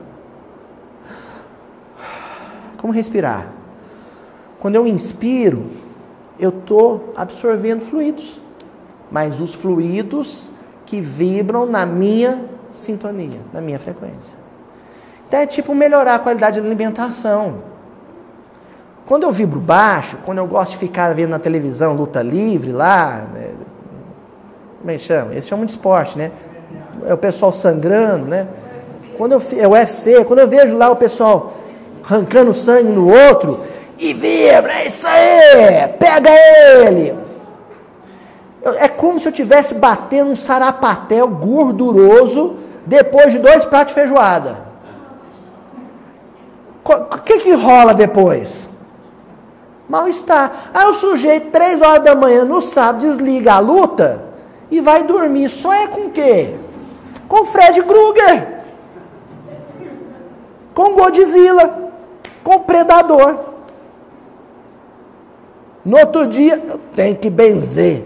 [2.77, 3.47] Como respirar?
[4.59, 5.65] Quando eu inspiro,
[6.39, 8.39] eu estou absorvendo fluidos,
[9.11, 10.49] mas os fluidos
[10.85, 14.36] que vibram na minha sintonia, na minha frequência.
[15.27, 17.55] Então é tipo melhorar a qualidade da alimentação.
[19.05, 23.25] Quando eu vibro baixo, quando eu gosto de ficar vendo na televisão luta livre lá,
[23.33, 23.51] né?
[24.79, 25.31] como é que chama?
[25.31, 26.31] Eles chamam de esporte, né?
[27.05, 28.47] É o pessoal sangrando, né?
[29.17, 31.53] Quando eu, é o UFC, quando eu vejo lá o pessoal
[32.03, 33.65] arrancando sangue no outro,
[33.97, 37.15] e vibra, é isso aí, pega ele.
[38.79, 44.66] É como se eu estivesse batendo um sarapatel gorduroso depois de dois pratos de feijoada.
[46.93, 48.67] O que, que rola depois?
[49.89, 50.69] Mal-estar.
[50.73, 54.23] Aí o sujeito, três horas da manhã, no sábado, desliga a luta
[54.71, 55.49] e vai dormir.
[55.49, 56.55] Só é com quê?
[57.27, 58.47] Com Fred Krueger.
[60.73, 61.91] Com Godzilla.
[62.43, 63.37] Com Predador.
[65.83, 66.61] No outro dia,
[66.93, 68.05] tem que benzer.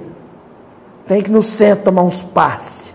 [1.08, 2.94] Tem que no centro tomar uns passes.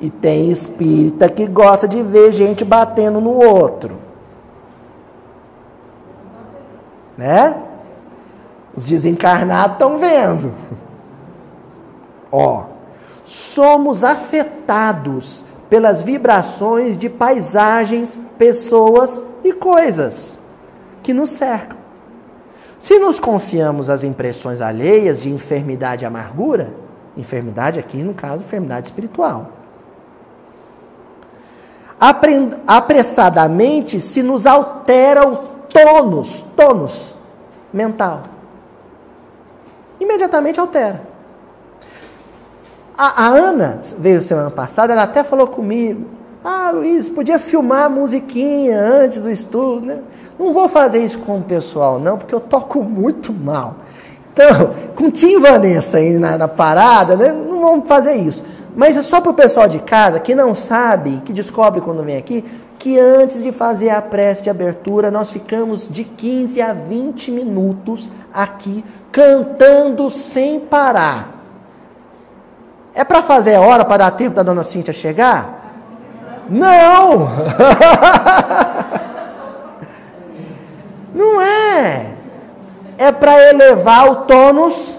[0.00, 4.01] E tem espírita que gosta de ver gente batendo no outro.
[7.22, 7.54] Né?
[8.74, 10.52] Os desencarnados estão vendo.
[12.32, 12.64] Ó,
[13.24, 20.36] somos afetados pelas vibrações de paisagens, pessoas e coisas
[21.00, 21.76] que nos cercam.
[22.80, 26.74] Se nos confiamos às impressões alheias de enfermidade e amargura,
[27.16, 29.52] enfermidade aqui no caso, enfermidade espiritual.
[32.66, 37.11] Apressadamente se nos altera o tônus, tônus
[37.72, 38.22] mental.
[39.98, 41.02] Imediatamente altera.
[42.96, 46.06] A, a, Ana veio semana passada, ela até falou comigo:
[46.44, 50.00] Ah, Luiz, podia filmar a musiquinha antes do estudo, né?
[50.38, 53.76] Não vou fazer isso com o pessoal, não, porque eu toco muito mal.
[54.32, 57.32] Então, com Tim Vanessa aí na, na parada, né?
[57.32, 58.42] não vamos fazer isso.
[58.74, 62.16] Mas é só para o pessoal de casa que não sabe, que descobre quando vem
[62.16, 62.44] aqui,
[62.82, 68.08] que antes de fazer a prece de abertura, nós ficamos de 15 a 20 minutos
[68.34, 71.28] aqui cantando sem parar.
[72.92, 75.62] É para fazer hora para dar tempo da dona Cíntia chegar?
[76.50, 77.28] Não!
[81.14, 82.14] Não é.
[82.98, 84.96] É para elevar o tônus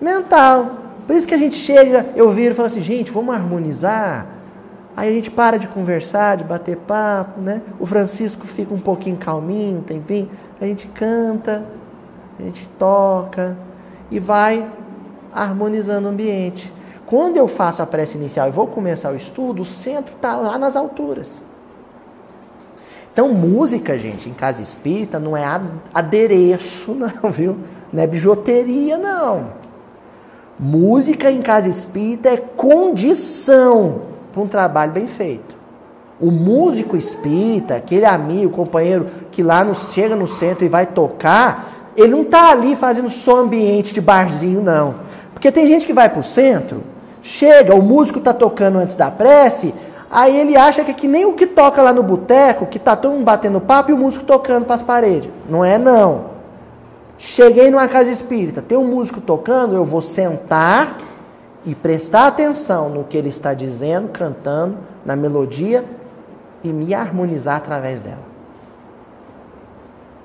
[0.00, 0.70] mental.
[1.04, 4.31] Por isso que a gente chega, eu viro e falo assim, gente, vamos harmonizar.
[4.96, 7.62] Aí a gente para de conversar, de bater papo, né?
[7.80, 10.28] O Francisco fica um pouquinho calminho, um tempinho.
[10.60, 11.64] A gente canta,
[12.38, 13.56] a gente toca
[14.10, 14.70] e vai
[15.32, 16.72] harmonizando o ambiente.
[17.06, 20.58] Quando eu faço a prece inicial e vou começar o estudo, o centro está lá
[20.58, 21.42] nas alturas.
[23.12, 25.44] Então, música, gente, em casa espírita não é
[25.92, 27.56] adereço, não, viu?
[27.92, 29.62] Não é bijuteria, não.
[30.58, 35.54] Música em casa espírita é condição para um trabalho bem feito.
[36.20, 41.92] O músico espírita, aquele amigo, companheiro que lá nos, chega no centro e vai tocar,
[41.96, 44.94] ele não está ali fazendo só ambiente de barzinho, não.
[45.32, 49.08] Porque tem gente que vai para o centro Chega, o músico está tocando antes da
[49.08, 49.72] prece,
[50.10, 52.96] aí ele acha que é que nem o que toca lá no boteco, que está
[52.96, 55.30] todo mundo batendo papo e o músico tocando para as paredes.
[55.48, 56.32] Não é não.
[57.16, 60.96] Cheguei numa casa espírita, tem um músico tocando, eu vou sentar
[61.64, 65.84] e prestar atenção no que ele está dizendo, cantando, na melodia
[66.62, 68.32] e me harmonizar através dela.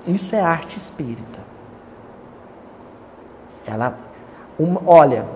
[0.06, 1.38] Isso é arte espírita.
[3.66, 3.98] Ela,
[4.58, 5.26] uma, olha,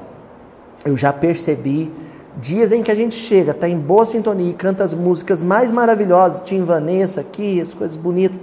[0.84, 1.92] eu já percebi
[2.36, 5.70] dias em que a gente chega, está em boa sintonia e canta as músicas mais
[5.70, 8.38] maravilhosas, Tim Vanessa aqui, as coisas bonitas.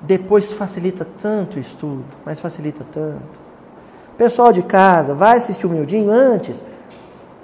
[0.00, 3.48] Depois facilita tanto o estudo, mas facilita tanto.
[4.16, 6.62] Pessoal de casa, vai assistir o Mildinho antes.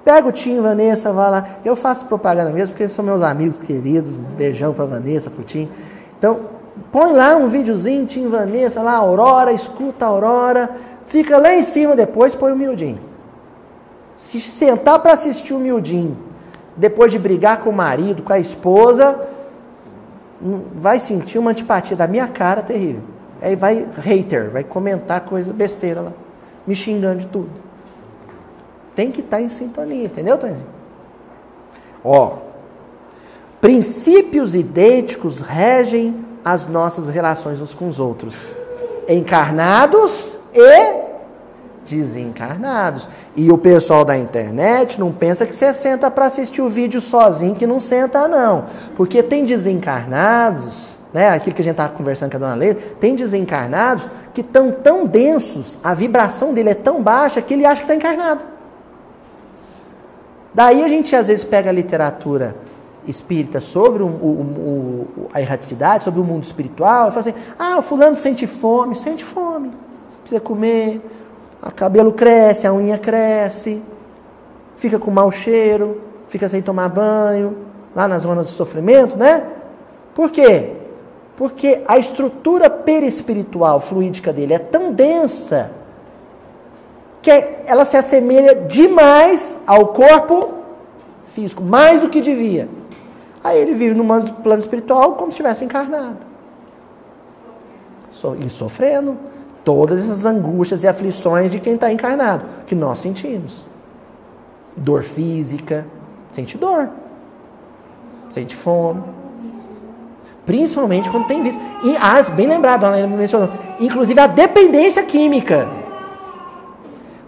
[0.05, 1.47] Pega o Tim Vanessa, vai lá.
[1.65, 4.19] Eu faço propaganda mesmo, porque são meus amigos queridos.
[4.19, 5.69] Um beijão para Vanessa, para Tim.
[6.19, 6.41] Então,
[6.93, 10.71] põe lá um videozinho, Tim Vanessa, lá, Aurora, escuta a Aurora.
[11.07, 12.99] Fica lá em cima depois, põe o Mildinho.
[14.17, 16.17] Se sentar para assistir o miudinho,
[16.77, 19.21] depois de brigar com o marido, com a esposa,
[20.75, 23.03] vai sentir uma antipatia da minha cara terrível.
[23.43, 26.13] Aí vai hater, vai comentar coisa besteira lá,
[26.67, 27.64] me xingando de tudo.
[28.95, 30.67] Tem que estar tá em sintonia, entendeu, Tonzinho?
[32.05, 32.39] Ó,
[33.61, 38.53] princípios idênticos regem as nossas relações uns com os outros,
[39.09, 41.05] encarnados e
[41.89, 43.09] desencarnados.
[43.35, 47.55] E o pessoal da internet não pensa que você senta para assistir o vídeo sozinho,
[47.55, 48.67] que não senta não.
[48.97, 53.17] Porque tem desencarnados, né, aquilo que a gente estava conversando com a dona Leila, tem
[53.17, 57.93] desencarnados que estão tão densos, a vibração dele é tão baixa que ele acha que
[57.93, 58.54] está encarnado.
[60.55, 62.55] Daí a gente às vezes pega a literatura
[63.07, 67.79] espírita sobre o, o, o, a erraticidade, sobre o mundo espiritual, e fala assim: ah,
[67.79, 69.71] o fulano sente fome, sente fome,
[70.21, 71.01] precisa comer,
[71.61, 73.83] o cabelo cresce, a unha cresce,
[74.79, 77.57] fica com mau cheiro, fica sem tomar banho,
[77.95, 79.45] lá na zona do sofrimento, né?
[80.15, 80.73] Por quê?
[81.37, 85.73] Porque a estrutura perispiritual fluídica dele é tão densa
[87.25, 87.31] que
[87.67, 90.53] ela se assemelha demais ao corpo
[91.35, 92.69] físico, mais do que devia.
[93.43, 94.05] Aí ele vive no
[94.43, 96.19] plano espiritual como se estivesse encarnado.
[98.41, 99.17] E sofrendo
[99.65, 103.65] todas essas angústias e aflições de quem está encarnado, que nós sentimos.
[104.77, 105.87] dor física,
[106.31, 106.91] sente dor,
[108.29, 109.03] sente fome.
[110.45, 111.61] Principalmente quando tem vício.
[111.85, 113.49] E, ah, bem lembrado, ela mencionou.
[113.81, 115.84] Inclusive a dependência química.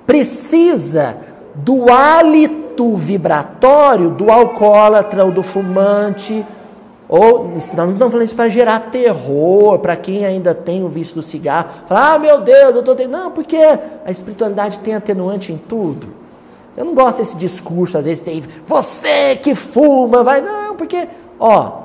[0.06, 1.16] Precisa
[1.54, 6.44] do hálito vibratório do alcoólatra ou do fumante.
[7.08, 11.14] Ou, nós não estamos falando isso para gerar terror, para quem ainda tem o vício
[11.14, 11.68] do cigarro.
[11.88, 13.08] Ah, meu Deus, eu estou.
[13.08, 16.08] Não, porque a espiritualidade tem atenuante em tudo.
[16.76, 20.42] Eu não gosto desse discurso, às vezes tem, você que fuma, vai.
[20.42, 21.08] Não, porque,
[21.40, 21.84] ó,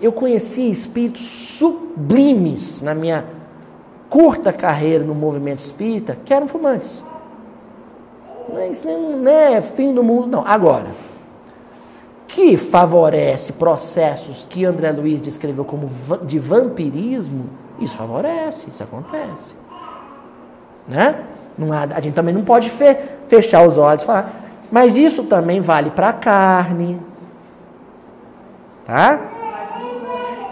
[0.00, 3.24] eu conheci espíritos sublimes na minha
[4.10, 7.02] curta carreira no movimento espírita que eram fumantes.
[8.48, 10.44] Não é, isso não é fim do mundo, não.
[10.46, 10.86] Agora,
[12.28, 15.90] que favorece processos que André Luiz descreveu como
[16.22, 17.46] de vampirismo,
[17.80, 19.54] isso favorece, isso acontece.
[20.86, 21.24] Né?
[21.58, 22.96] Não há, a gente também não pode fe,
[23.28, 24.32] fechar os olhos e falar.
[24.70, 27.00] Mas isso também vale para a carne.
[28.84, 29.20] Tá?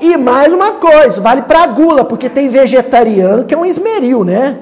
[0.00, 4.58] E mais uma coisa, vale para gula, porque tem vegetariano que é um esmeril, né?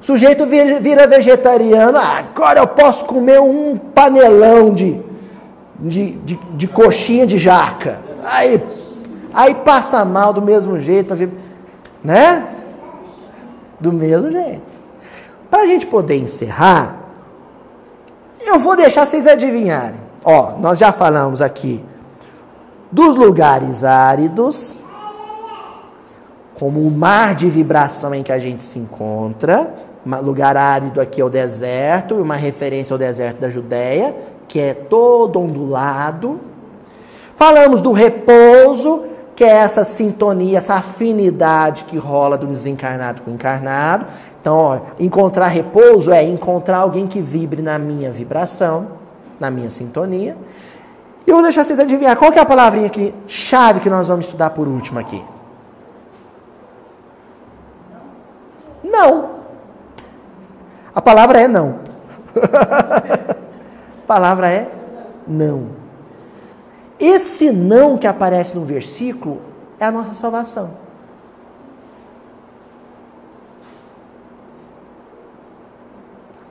[0.00, 4.98] O sujeito vira vegetariano, ah, agora eu posso comer um panelão de,
[5.78, 7.98] de, de, de coxinha de jaca.
[8.24, 8.62] Aí,
[9.32, 11.14] aí passa mal do mesmo jeito,
[12.02, 12.46] né?
[13.78, 14.80] Do mesmo jeito.
[15.50, 16.96] Para a gente poder encerrar,
[18.40, 20.00] eu vou deixar vocês adivinharem.
[20.24, 21.84] Ó, nós já falamos aqui
[22.90, 24.74] dos lugares áridos,
[26.54, 29.89] como o mar de vibração em que a gente se encontra.
[30.04, 34.14] Lugar árido aqui é o deserto, uma referência ao deserto da Judéia,
[34.48, 36.40] que é todo ondulado.
[37.36, 39.04] Falamos do repouso,
[39.36, 44.06] que é essa sintonia, essa afinidade que rola do desencarnado com o encarnado.
[44.40, 48.88] Então, ó, encontrar repouso é encontrar alguém que vibre na minha vibração,
[49.38, 50.36] na minha sintonia.
[51.26, 54.26] E vou deixar vocês adivinhar qual que é a palavrinha aqui, chave que nós vamos
[54.26, 55.22] estudar por último aqui.
[58.82, 59.39] Não.
[60.94, 61.80] A palavra é não.
[62.36, 64.68] a palavra é
[65.26, 65.68] não.
[66.98, 69.40] Esse não que aparece no versículo
[69.78, 70.70] é a nossa salvação.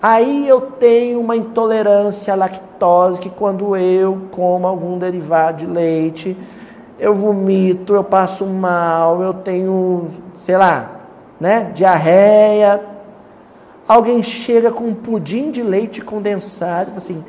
[0.02, 6.38] Aí eu tenho uma intolerância à lactose que quando eu como algum derivado de leite,
[6.98, 10.90] eu vomito, eu passo mal, eu tenho, sei lá,
[11.40, 12.82] né, diarreia.
[13.90, 17.26] Alguém chega com um pudim de leite condensado, assim,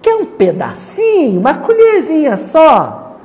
[0.00, 3.18] quer um pedacinho, uma colherzinha só?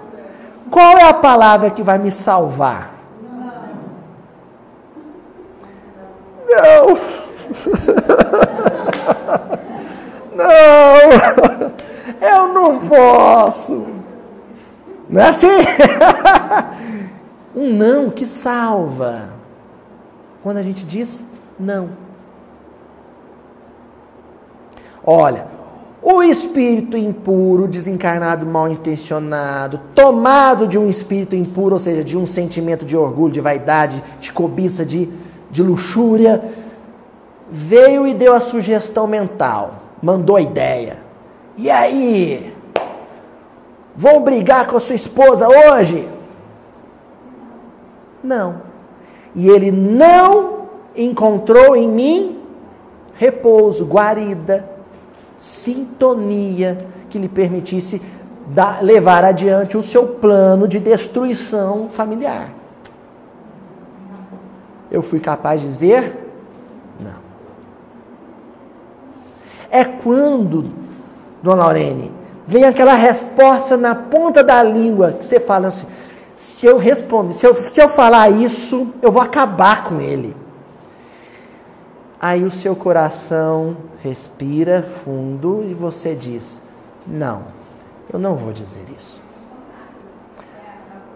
[0.70, 2.93] Qual é a palavra que vai me salvar?
[6.45, 6.97] Não.
[10.38, 10.45] Não,
[12.22, 13.88] eu não posso.
[15.09, 15.47] Não é assim?
[17.55, 19.30] Um não que salva.
[20.43, 21.24] Quando a gente diz
[21.59, 21.89] não.
[25.09, 25.47] Olha,
[26.01, 32.27] o espírito impuro, desencarnado, mal intencionado, tomado de um espírito impuro, ou seja, de um
[32.27, 35.09] sentimento de orgulho, de vaidade, de cobiça, de,
[35.49, 36.43] de luxúria,
[37.49, 40.97] veio e deu a sugestão mental, mandou a ideia.
[41.55, 42.53] E aí?
[43.95, 46.05] Vão brigar com a sua esposa hoje?
[48.21, 48.61] Não.
[49.33, 52.39] E ele não encontrou em mim
[53.13, 54.76] repouso, guarida,
[55.38, 56.77] sintonia
[57.09, 58.01] que lhe permitisse
[58.47, 62.49] dar, levar adiante o seu plano de destruição familiar.
[64.89, 66.27] Eu fui capaz de dizer
[69.71, 70.65] é quando,
[71.41, 72.11] dona Lorene,
[72.45, 75.85] vem aquela resposta na ponta da língua, que você fala assim,
[76.35, 80.35] se eu responder, se eu, se eu falar isso, eu vou acabar com ele.
[82.20, 86.61] Aí o seu coração respira fundo e você diz:
[87.05, 87.43] Não,
[88.11, 89.22] eu não vou dizer isso.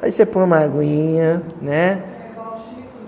[0.01, 2.03] Aí você põe uma aguinha, né?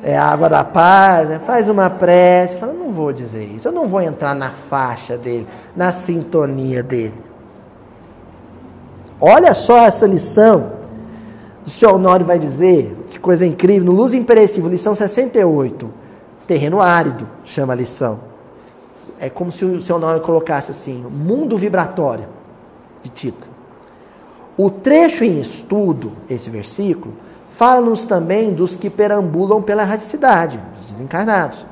[0.04, 1.40] é a água da paz, né?
[1.40, 5.48] faz uma prece, fala, não vou dizer isso, eu não vou entrar na faixa dele,
[5.76, 7.16] na sintonia dele.
[9.20, 10.74] Olha só essa lição.
[11.66, 15.90] O senhor Honório vai dizer, que coisa incrível, no Luz Imperecível, lição 68,
[16.48, 18.20] terreno árido, chama a lição.
[19.20, 22.28] É como se o senhor Honório colocasse assim, mundo vibratório,
[23.02, 23.54] de título.
[24.58, 27.14] O trecho em estudo, esse versículo,
[27.54, 31.64] Fala-nos também dos que perambulam pela radicidade, os desencarnados.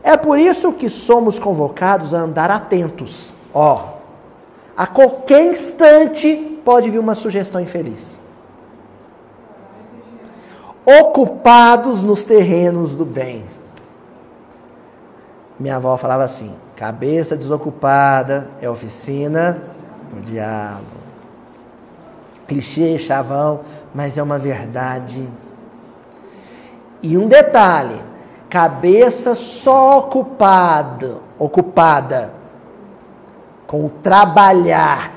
[0.00, 3.32] É por isso que somos convocados a andar atentos.
[3.52, 3.94] Ó,
[4.76, 8.16] A qualquer instante pode vir uma sugestão infeliz.
[10.84, 13.44] Ocupados nos terrenos do bem.
[15.58, 19.58] Minha avó falava assim: cabeça desocupada é oficina
[20.12, 21.04] do diabo.
[22.46, 23.60] Clichê, chavão,
[23.94, 25.28] mas é uma verdade.
[27.02, 28.00] E um detalhe:
[28.50, 32.32] cabeça só ocupada, ocupada
[33.66, 35.12] com trabalhar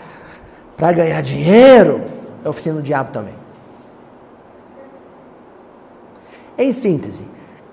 [0.76, 2.04] para ganhar dinheiro,
[2.44, 3.36] é oficina do diabo também.
[6.58, 7.28] Em síntese,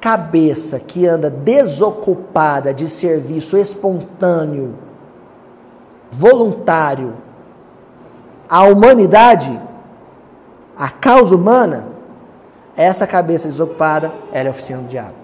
[0.05, 4.75] cabeça que anda desocupada de serviço espontâneo,
[6.11, 7.15] voluntário
[8.47, 9.59] à humanidade,
[10.77, 11.87] à causa humana,
[12.77, 15.15] essa cabeça desocupada, ela é oficina do diabo.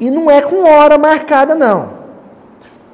[0.00, 1.90] E não é com hora marcada, não.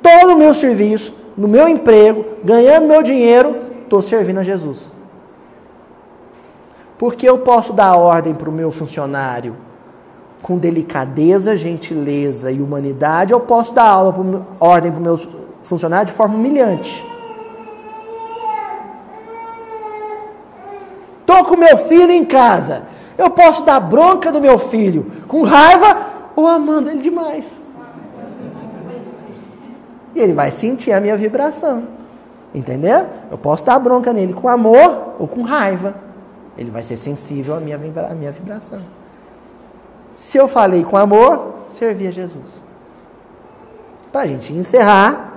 [0.03, 4.92] Todo o meu serviço, no meu emprego, ganhando meu dinheiro, estou servindo a Jesus.
[7.03, 9.57] Porque eu posso dar ordem para o meu funcionário
[10.41, 15.21] com delicadeza, gentileza e humanidade, eu posso dar aula pro, ordem para o meu
[15.65, 17.05] funcionário de forma humilhante.
[21.23, 22.83] Estou com meu filho em casa.
[23.19, 27.51] Eu posso dar bronca do meu filho com raiva ou amando ele demais.
[30.15, 31.83] E ele vai sentir a minha vibração.
[32.55, 33.07] Entendeu?
[33.29, 36.12] Eu posso dar bronca nele com amor ou com raiva.
[36.57, 38.81] Ele vai ser sensível à minha, à minha vibração.
[40.17, 42.63] Se eu falei com amor, servi a Jesus.
[44.13, 45.33] Para a gente encerrar,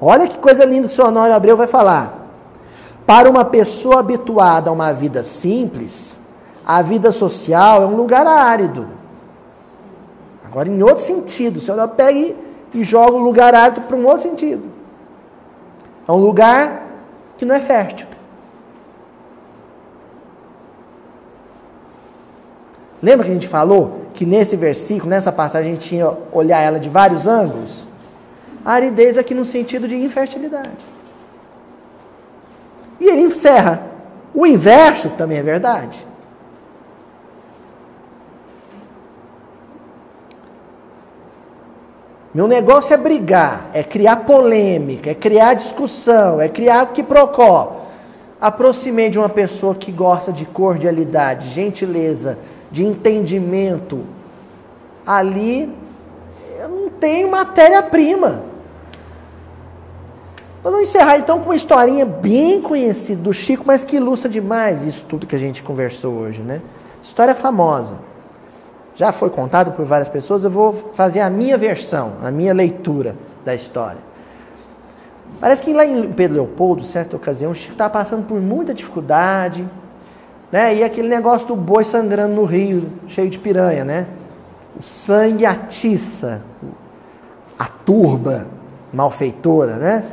[0.00, 2.26] olha que coisa linda que o senhor Honório Abreu vai falar.
[3.06, 6.18] Para uma pessoa habituada a uma vida simples,
[6.66, 8.88] a vida social é um lugar árido.
[10.44, 12.34] Agora, em outro sentido, o senhor pega
[12.74, 14.64] e joga o lugar árido para um outro sentido.
[16.08, 16.82] É um lugar
[17.36, 18.06] que não é fértil.
[23.02, 26.80] Lembra que a gente falou que nesse versículo, nessa passagem, a gente tinha olhar ela
[26.80, 27.84] de vários ângulos?
[28.64, 30.70] A aridez aqui no sentido de infertilidade.
[32.98, 33.82] E ele encerra.
[34.34, 36.06] O inverso também é verdade.
[42.34, 47.86] Meu negócio é brigar, é criar polêmica, é criar discussão, é criar que procó.
[48.38, 52.38] Aproximei de uma pessoa que gosta de cordialidade, gentileza,
[52.70, 54.04] de entendimento.
[55.06, 55.72] Ali
[56.58, 58.42] eu não tenho matéria-prima.
[60.62, 65.04] Vamos encerrar então com uma historinha bem conhecida do Chico, mas que ilustra demais isso
[65.08, 66.60] tudo que a gente conversou hoje, né?
[67.02, 67.98] História famosa
[68.96, 73.14] já foi contado por várias pessoas, eu vou fazer a minha versão, a minha leitura
[73.44, 73.98] da história.
[75.38, 79.68] Parece que lá em Pedro Leopoldo, certa ocasião, o Chico estava passando por muita dificuldade,
[80.50, 80.74] né?
[80.76, 84.06] E aquele negócio do boi sangrando no rio, cheio de piranha, né?
[84.78, 86.42] O sangue atiça,
[87.58, 88.46] a turba
[88.92, 90.04] malfeitora, né?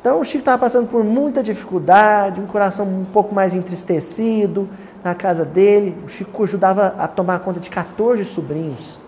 [0.00, 4.68] Então o Chico estava passando por muita dificuldade, um coração um pouco mais entristecido,
[5.02, 5.96] na casa dele.
[6.04, 8.98] O Chico ajudava a tomar conta de 14 sobrinhos.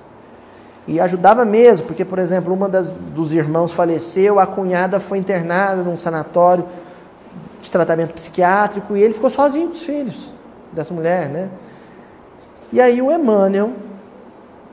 [0.87, 5.83] E ajudava mesmo, porque, por exemplo, uma das, dos irmãos faleceu, a cunhada foi internada
[5.83, 6.65] num sanatório
[7.63, 10.40] de tratamento psiquiátrico e ele ficou sozinho com os filhos
[10.73, 11.49] dessa mulher, né?
[12.73, 13.73] E aí o Emmanuel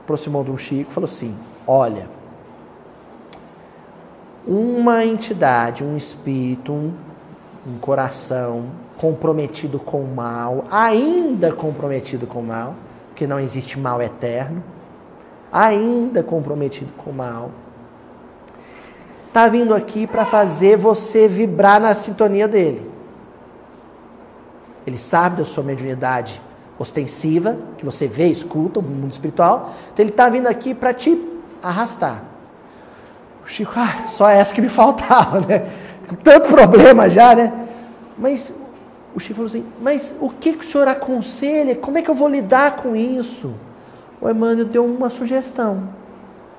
[0.02, 2.08] aproximou do Chico e falou assim: Olha,
[4.46, 6.92] uma entidade, um espírito, um,
[7.66, 8.66] um coração,
[8.96, 12.74] comprometido com o mal, ainda comprometido com o mal,
[13.08, 14.62] porque não existe mal eterno,
[15.52, 17.50] ainda comprometido com o mal,
[19.28, 22.97] está vindo aqui para fazer você vibrar na sintonia dele.
[24.88, 26.40] Ele sabe da sua mediunidade
[26.78, 29.74] ostensiva, que você vê, escuta, o mundo espiritual.
[29.92, 31.22] Então ele está vindo aqui para te
[31.62, 32.22] arrastar.
[33.44, 35.70] Chico, ah, só essa que me faltava, né?
[36.24, 37.66] Tanto problema já, né?
[38.16, 38.54] Mas
[39.14, 41.76] o Chico falou assim: Mas o que, que o senhor aconselha?
[41.76, 43.52] Como é que eu vou lidar com isso?
[44.22, 45.90] O Emmanuel deu uma sugestão.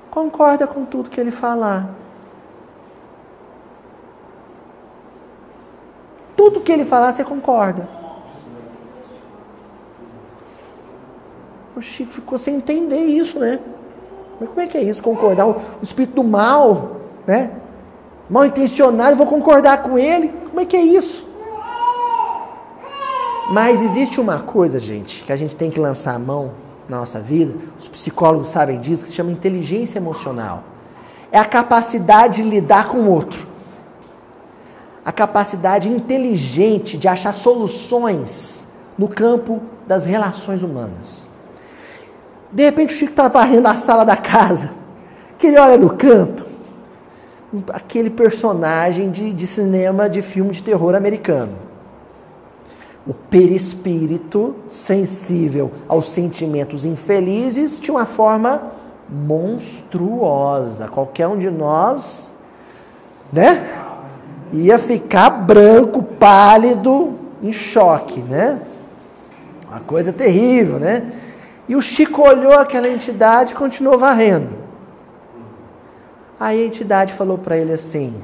[0.08, 1.90] Concorda com tudo que ele falar.
[6.36, 7.99] Tudo que ele falar, você concorda.
[11.80, 13.58] O Chico ficou sem entender isso, né?
[14.38, 15.02] Mas como é que é isso?
[15.02, 15.46] Concordar?
[15.46, 17.52] O espírito do mal, né?
[18.28, 20.28] Mal intencionado, vou concordar com ele?
[20.50, 21.26] Como é que é isso?
[23.50, 26.50] Mas existe uma coisa, gente, que a gente tem que lançar a mão
[26.86, 30.62] na nossa vida, os psicólogos sabem disso, que se chama inteligência emocional.
[31.32, 33.46] é a capacidade de lidar com o outro.
[35.02, 41.29] A capacidade inteligente de achar soluções no campo das relações humanas.
[42.52, 44.70] De repente o Chico está varrendo a sala da casa,
[45.38, 46.44] que ele olha no canto,
[47.72, 51.52] aquele personagem de, de cinema, de filme de terror americano.
[53.06, 58.62] O perispírito, sensível aos sentimentos infelizes, de uma forma
[59.08, 60.86] monstruosa.
[60.88, 62.30] Qualquer um de nós,
[63.32, 63.68] né?
[64.52, 68.60] Ia ficar branco, pálido, em choque, né?
[69.68, 71.19] Uma coisa terrível, né?
[71.70, 74.48] E o Chico olhou aquela entidade e continuou varrendo.
[76.40, 78.20] Aí a entidade falou para ele assim: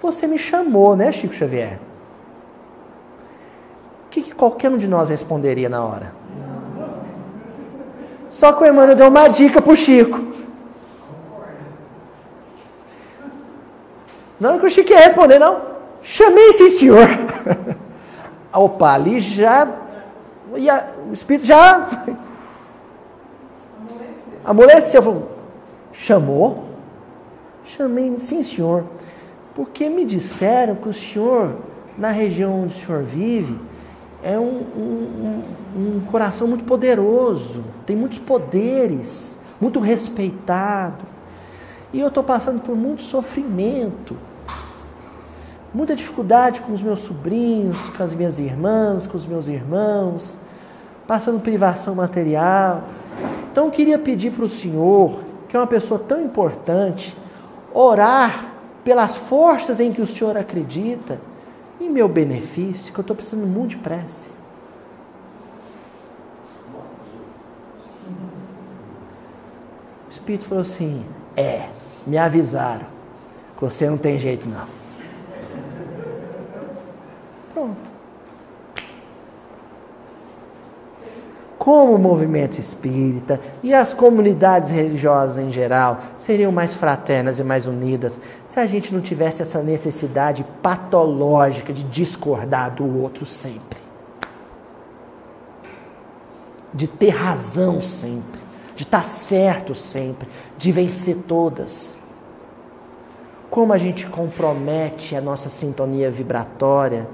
[0.00, 1.78] Você me chamou, né, Chico Xavier?
[4.06, 6.12] O que, que qualquer um de nós responderia na hora?
[8.28, 10.20] Só que o Emmanuel deu uma dica para o Chico.
[14.40, 15.60] Não que o Chico ia responder, não.
[16.02, 17.08] Chamei sim, senhor.
[18.52, 19.68] Opa, ali já.
[21.08, 22.04] o espírito já.
[24.44, 25.28] Amoleceu.
[25.92, 26.64] Chamou?
[27.64, 28.84] Chamei, sim, senhor.
[29.54, 31.56] Porque me disseram que o senhor,
[31.96, 33.58] na região onde o senhor vive,
[34.22, 35.42] é um, um,
[35.76, 41.04] um, coração muito poderoso, tem muitos poderes, muito respeitado.
[41.92, 44.16] E eu estou passando por muito sofrimento,
[45.74, 50.36] muita dificuldade com os meus sobrinhos, com as minhas irmãs, com os meus irmãos,
[51.06, 52.82] passando privação material.
[53.52, 57.14] Então eu queria pedir para o Senhor, que é uma pessoa tão importante,
[57.74, 58.50] orar
[58.82, 61.20] pelas forças em que o Senhor acredita
[61.78, 64.28] em meu benefício, que eu estou precisando muito de prece.
[70.08, 71.04] O Espírito falou assim:
[71.36, 71.68] É,
[72.06, 72.86] me avisaram
[73.54, 74.66] que você não tem jeito não.
[77.52, 77.91] Pronto.
[81.62, 87.68] Como o movimento espírita e as comunidades religiosas em geral seriam mais fraternas e mais
[87.68, 88.18] unidas
[88.48, 93.78] se a gente não tivesse essa necessidade patológica de discordar do outro sempre.
[96.74, 98.40] De ter razão sempre,
[98.74, 100.26] de estar certo sempre,
[100.58, 101.96] de vencer todas.
[103.48, 107.06] Como a gente compromete a nossa sintonia vibratória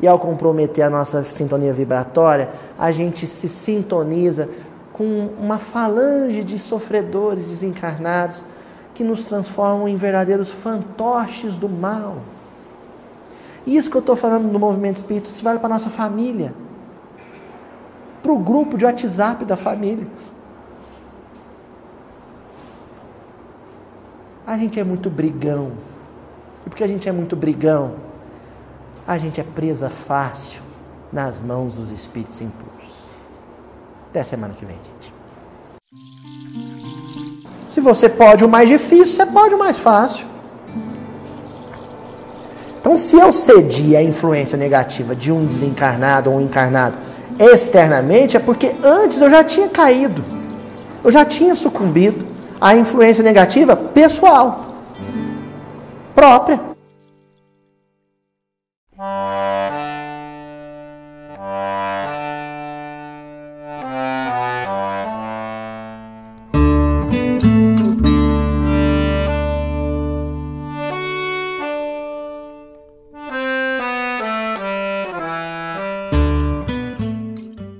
[0.00, 4.48] e ao comprometer a nossa sintonia vibratória, a gente se sintoniza
[4.92, 8.38] com uma falange de sofredores desencarnados
[8.94, 12.16] que nos transformam em verdadeiros fantoches do mal.
[13.66, 16.54] Isso que eu estou falando do movimento espírita, isso vale para a nossa família,
[18.22, 20.06] para o grupo de WhatsApp da família.
[24.46, 25.72] A gente é muito brigão.
[26.64, 28.05] E porque a gente é muito brigão,
[29.06, 30.60] a gente é presa fácil
[31.12, 32.90] nas mãos dos espíritos impuros.
[34.10, 35.14] Até semana que vem, gente.
[37.70, 40.26] Se você pode o mais difícil, você pode o mais fácil.
[42.80, 46.96] Então, se eu cedi à influência negativa de um desencarnado ou um encarnado
[47.38, 50.24] externamente, é porque antes eu já tinha caído,
[51.04, 52.26] eu já tinha sucumbido
[52.60, 54.64] à influência negativa pessoal,
[56.14, 56.75] própria.